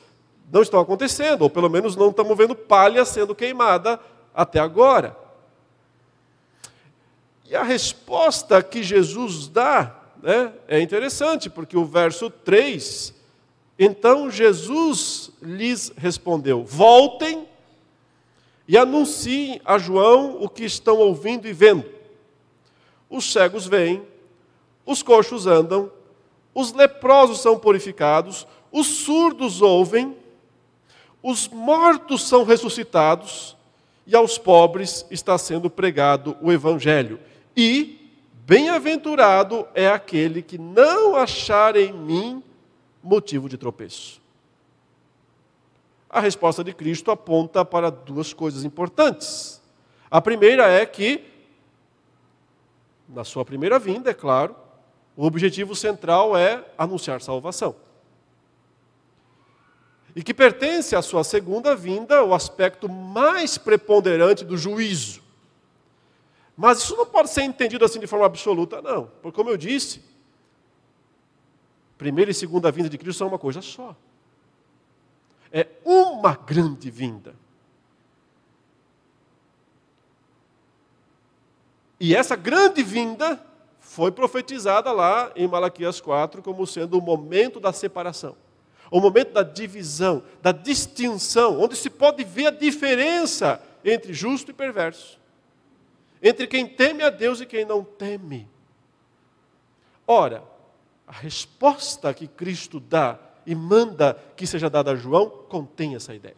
[0.54, 4.00] não estão acontecendo, ou pelo menos não estamos vendo palha sendo queimada
[4.32, 5.18] até agora.
[7.50, 13.14] E a resposta que Jesus dá né, é interessante, porque o verso 3,
[13.78, 17.48] então Jesus lhes respondeu: Voltem
[18.68, 21.86] e anunciem a João o que estão ouvindo e vendo.
[23.08, 24.02] Os cegos veem,
[24.84, 25.92] os coxos andam,
[26.56, 30.18] os leprosos são purificados, os surdos ouvem,
[31.22, 33.56] os mortos são ressuscitados
[34.08, 37.20] e aos pobres está sendo pregado o Evangelho.
[37.56, 38.05] E
[38.46, 42.44] bem-aventurado é aquele que não achar em mim
[43.02, 44.22] motivo de tropeço.
[46.08, 49.62] A resposta de Cristo aponta para duas coisas importantes.
[50.10, 51.26] A primeira é que,
[53.10, 54.56] na sua primeira vinda, é claro,
[55.18, 57.76] o objetivo central é anunciar salvação.
[60.16, 65.25] e que pertence à sua segunda vinda, o aspecto mais preponderante do juízo.
[66.56, 69.12] Mas isso não pode ser entendido assim de forma absoluta, não.
[69.22, 70.02] Porque, como eu disse,
[71.98, 73.96] primeira e segunda vinda de Cristo são uma coisa só.
[75.52, 77.36] É uma grande vinda.
[82.00, 83.44] E essa grande vinda
[83.80, 88.36] foi profetizada lá em Malaquias 4 como sendo o momento da separação
[88.92, 94.54] o momento da divisão, da distinção, onde se pode ver a diferença entre justo e
[94.54, 95.20] perverso,
[96.22, 98.48] entre quem teme a Deus e quem não teme.
[100.08, 100.44] Ora,
[101.08, 106.38] a resposta que Cristo dá e manda que seja dada a João contém essa ideia.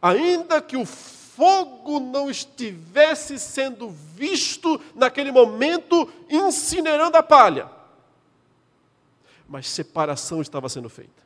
[0.00, 7.70] Ainda que o fogo não estivesse sendo visto naquele momento incinerando a palha,
[9.48, 11.20] mas separação estava sendo feita.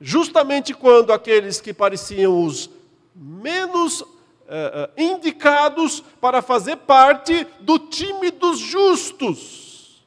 [0.00, 2.68] Justamente quando aqueles que pareciam os
[3.14, 4.04] menos
[4.46, 10.04] uh, uh, indicados para fazer parte do time dos justos.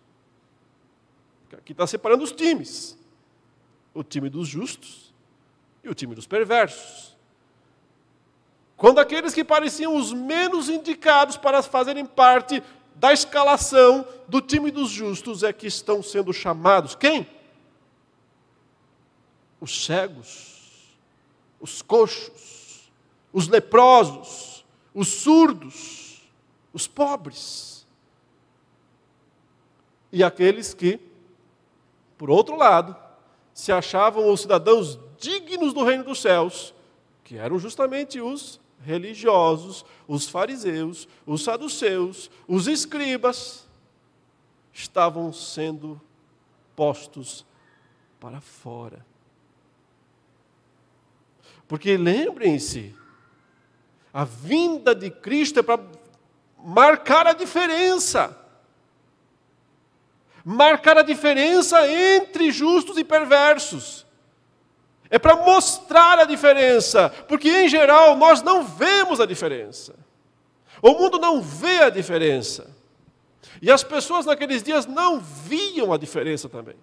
[1.54, 2.98] Aqui está separando os times:
[3.94, 5.14] o time dos justos
[5.84, 7.18] e o time dos perversos.
[8.78, 12.62] Quando aqueles que pareciam os menos indicados para fazerem parte
[12.96, 16.96] da escalação do time dos justos é que estão sendo chamados.
[16.96, 17.28] Quem?
[19.60, 20.96] Os cegos,
[21.60, 22.57] os coxos,
[23.32, 26.22] os leprosos, os surdos,
[26.74, 27.86] os pobres.
[30.12, 31.00] E aqueles que,
[32.18, 32.96] por outro lado,
[33.54, 36.74] se achavam os cidadãos dignos do reino dos céus,
[37.24, 43.68] que eram justamente os religiosos, os fariseus, os saduceus, os escribas,
[44.72, 46.00] estavam sendo
[46.76, 47.46] postos
[48.20, 49.06] para fora.
[51.68, 52.96] Porque lembrem-se,
[54.18, 55.80] a vinda de Cristo é para
[56.58, 58.36] marcar a diferença.
[60.44, 64.08] Marcar a diferença entre justos e perversos.
[65.08, 69.94] É para mostrar a diferença, porque em geral nós não vemos a diferença.
[70.82, 72.76] O mundo não vê a diferença.
[73.62, 76.76] E as pessoas naqueles dias não viam a diferença também.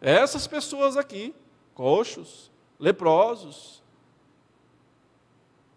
[0.00, 1.34] Essas pessoas aqui,
[1.74, 2.48] coxos,
[2.80, 3.82] leprosos,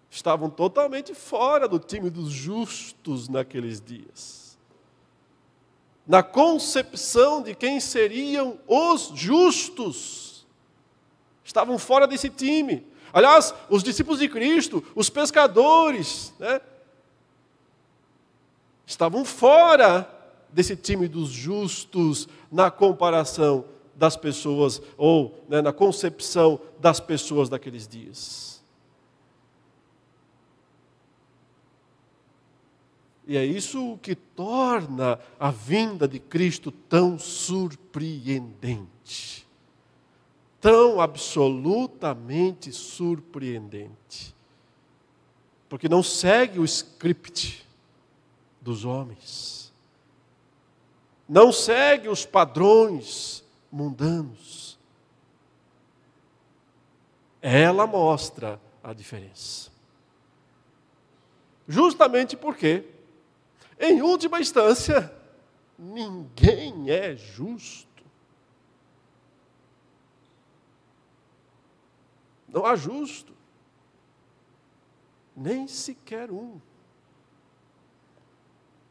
[0.09, 4.43] estavam totalmente fora do time dos justos naqueles dias
[6.05, 10.45] na concepção de quem seriam os justos.
[11.43, 12.85] Estavam fora desse time.
[13.11, 16.59] Aliás, os discípulos de Cristo, os pescadores, né,
[18.85, 20.09] estavam fora
[20.51, 27.87] desse time dos justos na comparação das pessoas, ou né, na concepção das pessoas daqueles
[27.87, 28.53] dias.
[33.25, 39.47] E é isso que torna a vinda de Cristo tão surpreendente.
[40.59, 44.35] Tão absolutamente surpreendente.
[45.69, 47.65] Porque não segue o script
[48.61, 49.71] dos homens.
[51.27, 53.42] Não segue os padrões
[53.73, 54.79] mundanos.
[57.41, 59.71] Ela mostra a diferença.
[61.67, 62.85] Justamente porque
[63.79, 65.11] em última instância,
[65.77, 68.03] ninguém é justo.
[72.47, 73.33] Não há justo,
[75.35, 76.61] nem sequer um.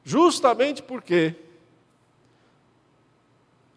[0.03, 1.37] Justamente porque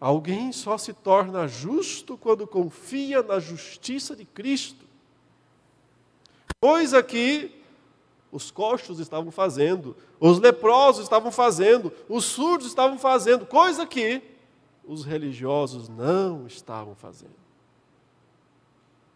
[0.00, 4.84] alguém só se torna justo quando confia na justiça de Cristo.
[6.60, 7.50] Coisa que
[8.32, 14.22] os coxos estavam fazendo, os leprosos estavam fazendo, os surdos estavam fazendo, coisa que
[14.86, 17.34] os religiosos não estavam fazendo.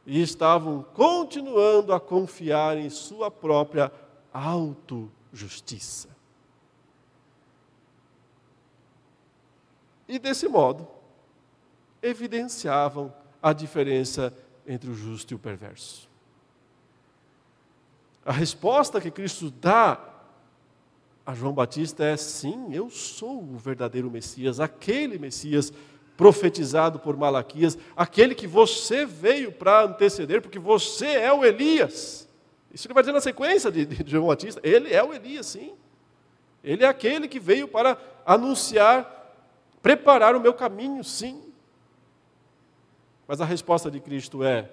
[0.07, 3.93] E estavam continuando a confiar em sua própria
[4.33, 6.10] autojustiça.
[10.11, 10.89] E desse modo,
[12.03, 14.35] evidenciavam a diferença
[14.67, 16.09] entre o justo e o perverso.
[18.27, 20.01] A resposta que Cristo dá
[21.25, 25.73] a João Batista é: sim, eu sou o verdadeiro Messias, aquele Messias
[26.17, 32.29] profetizado por Malaquias, aquele que você veio para anteceder, porque você é o Elias.
[32.75, 35.73] Isso ele vai dizer na sequência de, de João Batista: ele é o Elias, sim.
[36.65, 37.97] Ele é aquele que veio para
[38.27, 39.20] anunciar
[39.83, 41.53] preparar o meu caminho, sim.
[43.27, 44.71] Mas a resposta de Cristo é: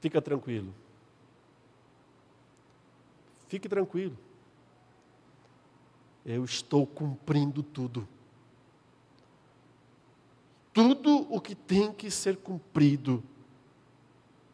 [0.00, 0.74] fica tranquilo.
[3.48, 4.16] Fique tranquilo.
[6.24, 8.08] Eu estou cumprindo tudo.
[10.72, 13.22] Tudo o que tem que ser cumprido,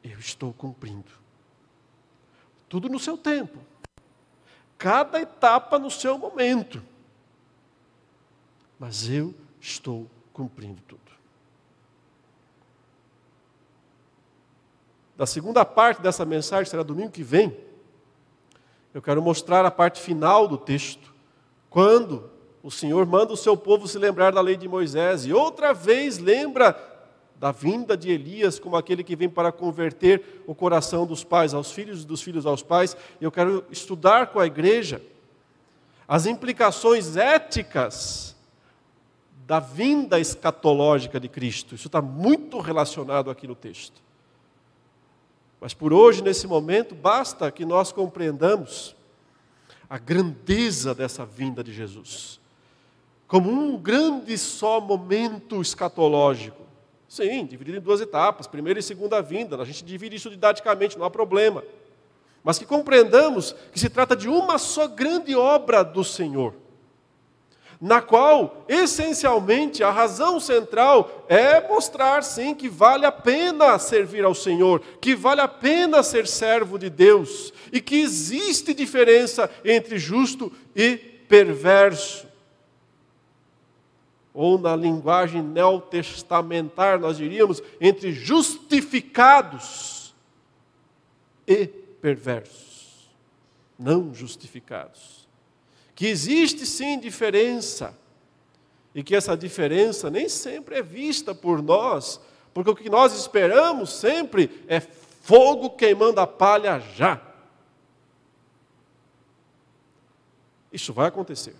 [0.03, 1.13] eu estou cumprindo.
[2.69, 3.59] Tudo no seu tempo.
[4.77, 6.83] Cada etapa no seu momento.
[8.79, 11.01] Mas eu estou cumprindo tudo.
[15.17, 17.57] Da segunda parte dessa mensagem, será domingo que vem,
[18.95, 21.13] eu quero mostrar a parte final do texto,
[21.69, 22.31] quando
[22.63, 26.19] o Senhor manda o seu povo se lembrar da lei de Moisés e outra vez
[26.19, 26.77] lembra
[27.37, 31.71] da vinda de Elias como aquele que vem para converter o coração dos pais aos
[31.71, 32.97] filhos e dos filhos aos pais.
[33.21, 35.01] Eu quero estudar com a igreja
[36.07, 38.35] as implicações éticas
[39.49, 41.75] da vinda escatológica de Cristo.
[41.75, 44.01] Isso está muito relacionado aqui no texto.
[45.59, 48.95] Mas por hoje, nesse momento, basta que nós compreendamos
[49.89, 52.39] a grandeza dessa vinda de Jesus
[53.27, 56.63] como um grande só momento escatológico.
[57.07, 59.61] Sim, dividido em duas etapas, primeira e segunda vinda.
[59.61, 61.63] A gente divide isso didaticamente, não há problema.
[62.45, 66.55] Mas que compreendamos que se trata de uma só grande obra do Senhor,
[67.81, 74.35] na qual, essencialmente, a razão central é mostrar, sim, que vale a pena servir ao
[74.35, 80.53] Senhor, que vale a pena ser servo de Deus, e que existe diferença entre justo
[80.75, 82.29] e perverso
[84.39, 90.15] ou na linguagem neotestamentar, nós diríamos, entre justificados
[91.45, 93.11] e perversos,
[93.77, 95.18] não justificados.
[95.99, 97.93] Que existe sim diferença,
[98.95, 102.21] e que essa diferença nem sempre é vista por nós,
[102.55, 107.21] porque o que nós esperamos sempre é fogo queimando a palha já.
[110.73, 111.57] Isso vai acontecer.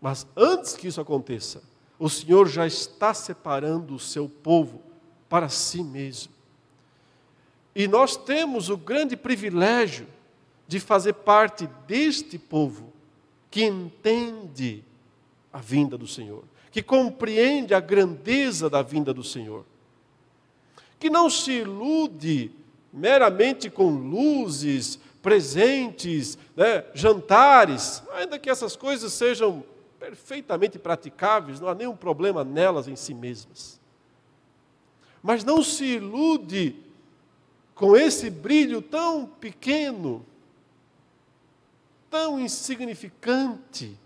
[0.00, 1.62] Mas antes que isso aconteça,
[1.96, 4.82] o Senhor já está separando o seu povo
[5.28, 6.32] para si mesmo.
[7.72, 10.08] E nós temos o grande privilégio
[10.68, 12.92] de fazer parte deste povo
[13.50, 14.84] que entende
[15.50, 19.64] a vinda do Senhor, que compreende a grandeza da vinda do Senhor,
[21.00, 22.52] que não se ilude
[22.92, 29.64] meramente com luzes, presentes, né, jantares, ainda que essas coisas sejam
[29.98, 33.80] perfeitamente praticáveis, não há nenhum problema nelas em si mesmas.
[35.22, 36.76] Mas não se ilude
[37.74, 40.24] com esse brilho tão pequeno,
[42.10, 43.98] tão insignificante.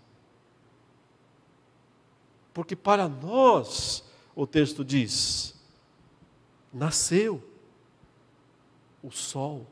[2.53, 4.03] Porque para nós,
[4.35, 5.55] o texto diz,
[6.71, 7.43] nasceu
[9.01, 9.65] o sol,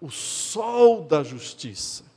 [0.00, 2.10] o sol da justiça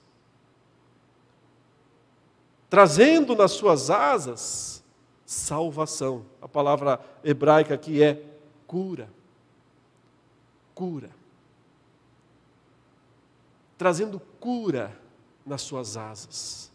[2.74, 4.84] trazendo nas suas asas
[5.28, 6.26] salvação.
[6.42, 8.20] A palavra hebraica aqui é
[8.66, 9.08] cura.
[10.74, 11.12] Cura.
[13.84, 14.98] Trazendo cura
[15.46, 16.72] nas suas asas.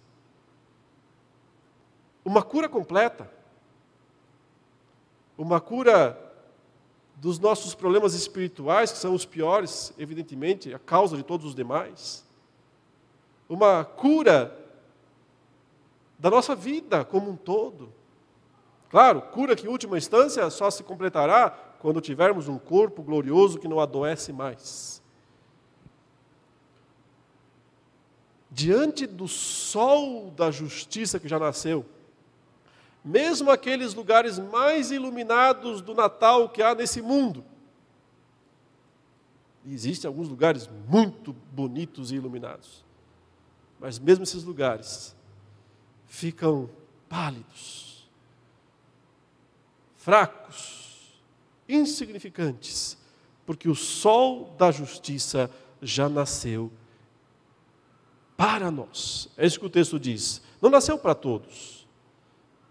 [2.23, 3.33] Uma cura completa.
[5.39, 6.21] Uma cura
[7.17, 12.27] dos nossos problemas espirituais, que são os piores, evidentemente, a causa de todos os demais.
[13.49, 14.55] Uma cura
[16.19, 17.91] da nossa vida como um todo.
[18.91, 21.49] Claro, cura que em última instância só se completará
[21.79, 25.01] quando tivermos um corpo glorioso que não adoece mais.
[28.51, 31.85] Diante do sol da justiça que já nasceu,
[33.05, 37.45] mesmo aqueles lugares mais iluminados do Natal que há nesse mundo,
[39.67, 42.85] existem alguns lugares muito bonitos e iluminados,
[43.79, 45.15] mas mesmo esses lugares
[46.07, 46.71] ficam
[47.09, 48.09] pálidos,
[49.97, 51.21] fracos,
[51.69, 52.97] insignificantes,
[53.45, 55.51] porque o sol da justiça
[55.83, 56.73] já nasceu
[58.39, 59.29] para nós.
[59.37, 60.41] É isso que o texto diz.
[60.63, 61.85] Não nasceu para todos.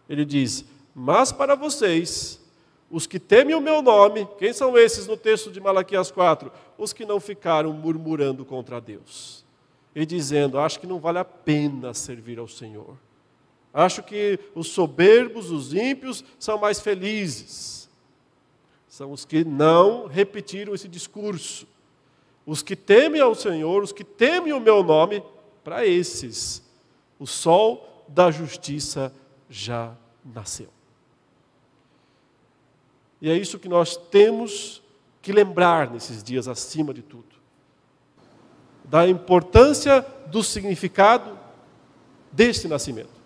[0.07, 0.63] Ele diz:
[0.95, 2.39] Mas para vocês,
[2.89, 6.49] os que temem o meu nome, quem são esses no texto de Malaquias 4?
[6.78, 9.45] Os que não ficaram murmurando contra Deus.
[9.93, 12.97] E dizendo: Acho que não vale a pena servir ao Senhor.
[13.74, 17.89] Acho que os soberbos, os ímpios, são mais felizes.
[18.88, 21.68] São os que não repetiram esse discurso.
[22.45, 25.22] Os que temem ao Senhor, os que temem o meu nome,
[25.68, 26.63] para esses,
[27.20, 29.11] o sol da justiça
[29.49, 29.93] já
[30.24, 30.70] nasceu.
[33.22, 34.82] E é isso que nós temos
[35.22, 37.36] que lembrar nesses dias, acima de tudo.
[38.86, 41.38] Da importância do significado
[42.32, 43.20] deste nascimento.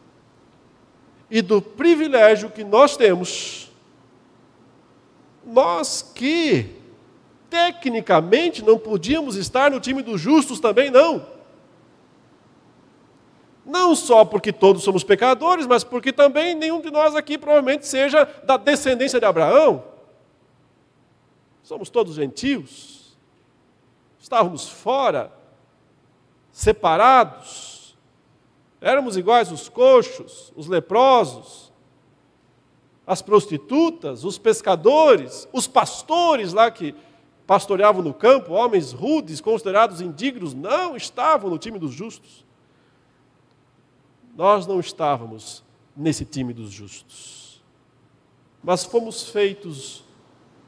[1.29, 3.71] E do privilégio que nós temos,
[5.45, 6.75] nós que
[7.51, 11.30] tecnicamente não podíamos estar no time dos justos também, não.
[13.71, 18.25] Não só porque todos somos pecadores, mas porque também nenhum de nós aqui provavelmente seja
[18.43, 19.85] da descendência de Abraão.
[21.63, 23.17] Somos todos gentios.
[24.19, 25.31] Estávamos fora,
[26.51, 27.97] separados.
[28.81, 31.71] Éramos iguais os coxos, os leprosos,
[33.07, 36.93] as prostitutas, os pescadores, os pastores lá que
[37.47, 42.50] pastoreavam no campo, homens rudes, considerados indignos, não estavam no time dos justos.
[44.35, 45.63] Nós não estávamos
[45.95, 47.63] nesse time dos justos.
[48.63, 50.03] Mas fomos feitos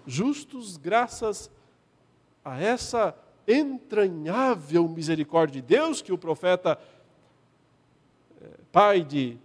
[0.05, 1.49] justos graças
[2.43, 3.15] a essa
[3.47, 6.79] entranhável misericórdia de Deus que o profeta,
[8.41, 9.37] eh, pai de,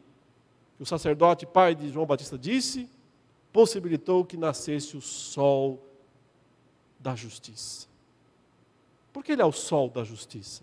[0.76, 2.88] que o sacerdote pai de João Batista disse,
[3.52, 5.84] possibilitou que nascesse o sol
[6.98, 7.86] da justiça.
[9.12, 10.62] Por que ele é o sol da justiça?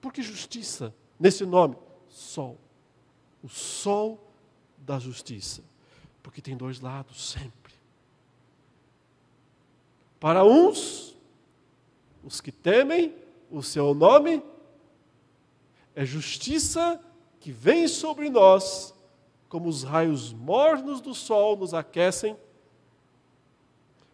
[0.00, 1.76] Por que justiça nesse nome?
[2.08, 2.58] Sol.
[3.42, 4.32] O sol
[4.78, 5.62] da justiça.
[6.22, 7.74] Porque tem dois lados sempre.
[10.18, 11.16] Para uns,
[12.22, 13.14] os que temem
[13.50, 14.42] o seu nome,
[15.94, 17.00] é justiça
[17.40, 18.94] que vem sobre nós,
[19.48, 22.36] como os raios mornos do sol nos aquecem,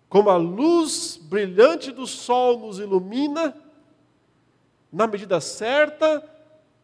[0.08, 3.54] como a luz brilhante do sol nos ilumina,
[4.96, 6.24] na medida certa,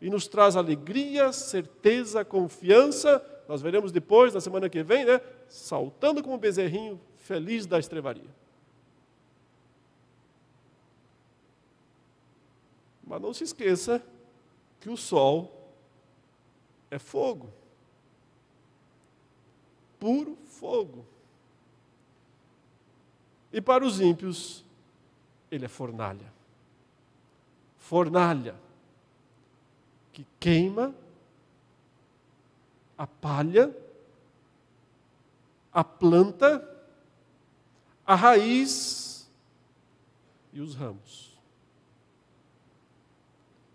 [0.01, 5.21] e nos traz alegria, certeza, confiança nós veremos depois, na semana que vem, né?
[5.47, 8.31] Saltando como bezerrinho feliz da estrevaria.
[13.05, 14.03] Mas não se esqueça
[14.81, 15.71] que o sol
[16.91, 17.53] é fogo.
[20.01, 21.05] Puro fogo.
[23.53, 24.65] E para os ímpios,
[25.51, 26.32] ele é fornalha.
[27.93, 28.55] Fornalha
[30.15, 30.95] que queima
[32.97, 33.71] a palha,
[35.71, 36.67] a planta,
[38.07, 39.31] a raiz
[40.55, 41.39] e os ramos.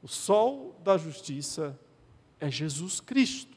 [0.01, 1.79] O sol da justiça
[2.39, 3.55] é Jesus Cristo.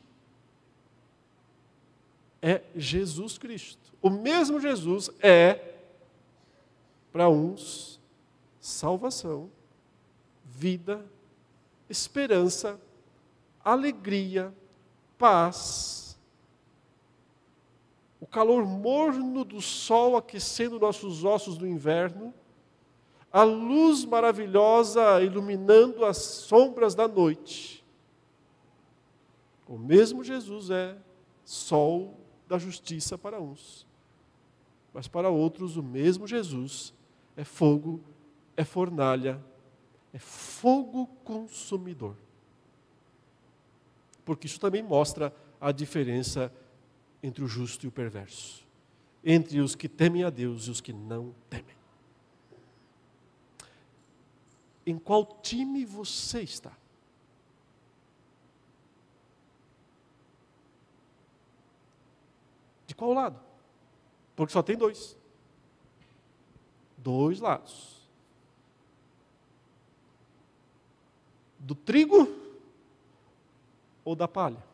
[2.42, 3.94] É Jesus Cristo.
[4.02, 5.78] O mesmo Jesus é,
[7.10, 7.98] para uns,
[8.60, 9.50] salvação,
[10.60, 11.02] vida,
[11.88, 12.78] esperança,
[13.64, 14.54] alegria,
[15.16, 16.20] paz,
[18.20, 22.34] o calor morno do sol aquecendo nossos ossos no inverno,
[23.32, 27.82] a luz maravilhosa iluminando as sombras da noite.
[29.66, 30.94] O mesmo Jesus é
[31.42, 33.86] sol da justiça para uns,
[34.92, 36.92] mas para outros o mesmo Jesus
[37.34, 38.00] é fogo,
[38.58, 39.42] é fornalha,
[40.12, 42.16] é fogo consumidor
[44.30, 46.52] porque isso também mostra a diferença
[47.20, 48.64] entre o justo e o perverso,
[49.24, 51.74] entre os que temem a Deus e os que não temem.
[54.86, 56.70] Em qual time você está?
[62.86, 63.40] De qual lado?
[64.36, 65.16] Porque só tem dois.
[66.96, 67.99] Dois lados.
[71.60, 72.28] Do trigo
[74.04, 74.70] ou da palha?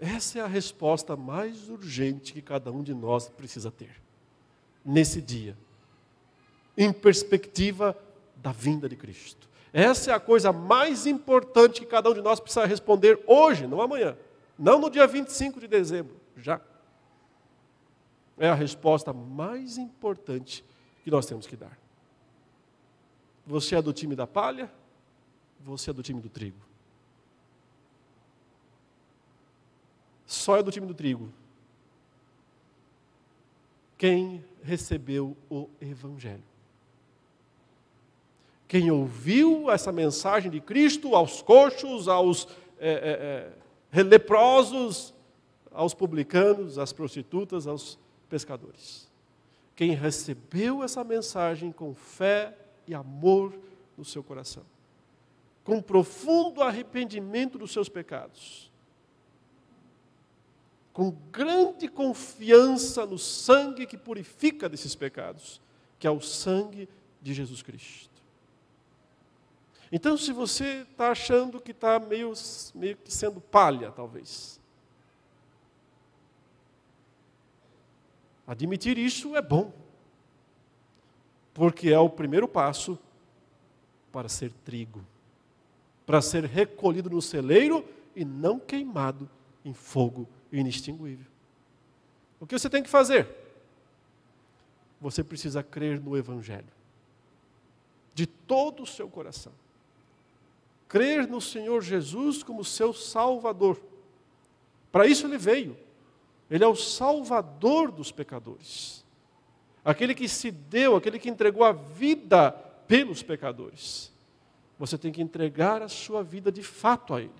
[0.00, 4.00] Essa é a resposta mais urgente que cada um de nós precisa ter
[4.84, 5.56] nesse dia,
[6.76, 7.98] em perspectiva
[8.36, 9.48] da vinda de Cristo.
[9.72, 13.82] Essa é a coisa mais importante que cada um de nós precisa responder hoje, não
[13.82, 14.16] amanhã,
[14.56, 16.60] não no dia 25 de dezembro, já.
[18.38, 20.64] É a resposta mais importante
[21.02, 21.76] que nós temos que dar.
[23.48, 24.70] Você é do time da palha
[25.60, 26.58] você é do time do trigo.
[30.26, 31.32] Só é do time do trigo.
[33.96, 36.42] Quem recebeu o Evangelho.
[38.68, 42.46] Quem ouviu essa mensagem de Cristo aos coxos, aos
[42.78, 43.52] é,
[43.92, 45.14] é, é, leprosos,
[45.72, 49.08] aos publicanos, às prostitutas, aos pescadores.
[49.74, 52.54] Quem recebeu essa mensagem com fé
[52.88, 53.54] e amor
[53.96, 54.64] no seu coração,
[55.62, 58.72] com profundo arrependimento dos seus pecados,
[60.92, 65.60] com grande confiança no sangue que purifica desses pecados,
[65.98, 66.88] que é o sangue
[67.20, 68.08] de Jesus Cristo.
[69.92, 72.32] Então, se você está achando que está meio,
[72.74, 74.60] meio que sendo palha, talvez,
[78.46, 79.72] admitir isso é bom,
[81.58, 82.96] porque é o primeiro passo
[84.12, 85.04] para ser trigo,
[86.06, 87.84] para ser recolhido no celeiro
[88.14, 89.28] e não queimado
[89.64, 91.26] em fogo inextinguível.
[92.38, 93.28] O que você tem que fazer?
[95.00, 96.72] Você precisa crer no Evangelho,
[98.14, 99.52] de todo o seu coração.
[100.86, 103.82] Crer no Senhor Jesus como seu Salvador.
[104.92, 105.76] Para isso ele veio.
[106.48, 109.04] Ele é o Salvador dos pecadores.
[109.88, 112.52] Aquele que se deu, aquele que entregou a vida
[112.86, 114.12] pelos pecadores.
[114.78, 117.32] Você tem que entregar a sua vida de fato a Ele.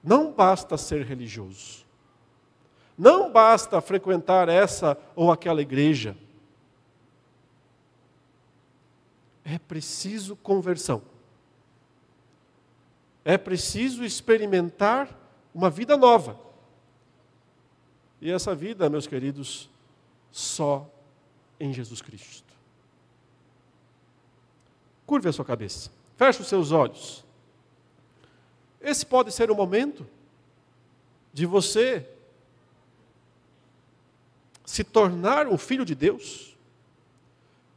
[0.00, 1.84] Não basta ser religioso.
[2.96, 6.16] Não basta frequentar essa ou aquela igreja.
[9.44, 11.02] É preciso conversão.
[13.24, 15.08] É preciso experimentar
[15.52, 16.51] uma vida nova.
[18.22, 19.68] E essa vida, meus queridos,
[20.30, 20.88] só
[21.58, 22.54] em Jesus Cristo.
[25.04, 25.90] Curve a sua cabeça.
[26.16, 27.24] Feche os seus olhos.
[28.80, 30.06] Esse pode ser o momento
[31.32, 32.08] de você
[34.64, 36.56] se tornar um filho de Deus,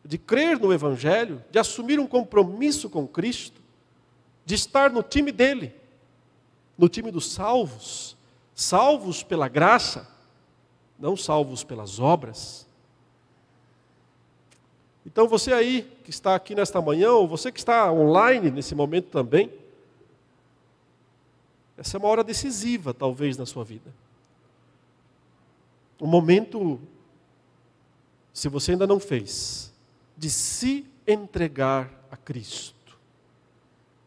[0.04, 3.60] de crer no Evangelho, de assumir um compromisso com Cristo,
[4.46, 5.74] de estar no time dele,
[6.78, 8.16] no time dos salvos,
[8.54, 10.14] salvos pela graça,
[11.00, 12.66] não salvos pelas obras.
[15.06, 19.10] Então você aí que está aqui nesta manhã, ou você que está online nesse momento
[19.10, 19.52] também,
[21.78, 23.94] essa é uma hora decisiva, talvez, na sua vida.
[26.02, 26.80] Um momento,
[28.34, 29.74] se você ainda não fez,
[30.18, 32.98] de se entregar a Cristo,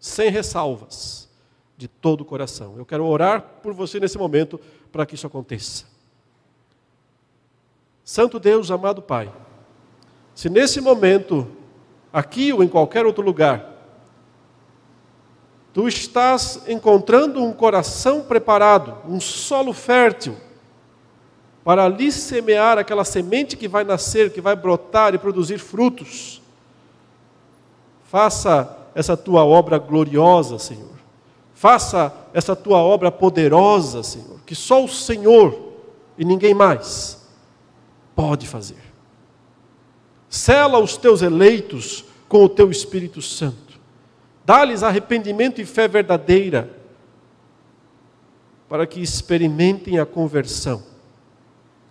[0.00, 1.28] sem ressalvas,
[1.76, 2.76] de todo o coração.
[2.76, 4.60] Eu quero orar por você nesse momento
[4.90, 5.86] para que isso aconteça.
[8.08, 9.30] Santo Deus, amado Pai,
[10.34, 11.46] se nesse momento,
[12.10, 13.70] aqui ou em qualquer outro lugar,
[15.74, 20.34] tu estás encontrando um coração preparado, um solo fértil,
[21.62, 26.40] para ali semear aquela semente que vai nascer, que vai brotar e produzir frutos.
[28.04, 30.96] Faça essa tua obra gloriosa, Senhor.
[31.52, 35.74] Faça essa tua obra poderosa, Senhor, que só o Senhor
[36.16, 37.17] e ninguém mais
[38.18, 38.82] pode fazer.
[40.28, 43.78] Sela os teus eleitos com o teu Espírito Santo.
[44.44, 46.68] Dá-lhes arrependimento e fé verdadeira,
[48.68, 50.82] para que experimentem a conversão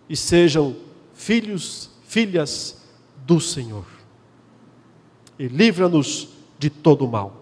[0.09, 0.75] e sejam
[1.13, 2.85] filhos, filhas
[3.25, 3.85] do Senhor.
[5.39, 6.27] E livra-nos
[6.59, 7.41] de todo mal.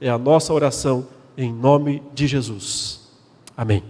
[0.00, 3.10] É a nossa oração em nome de Jesus.
[3.56, 3.82] Amém.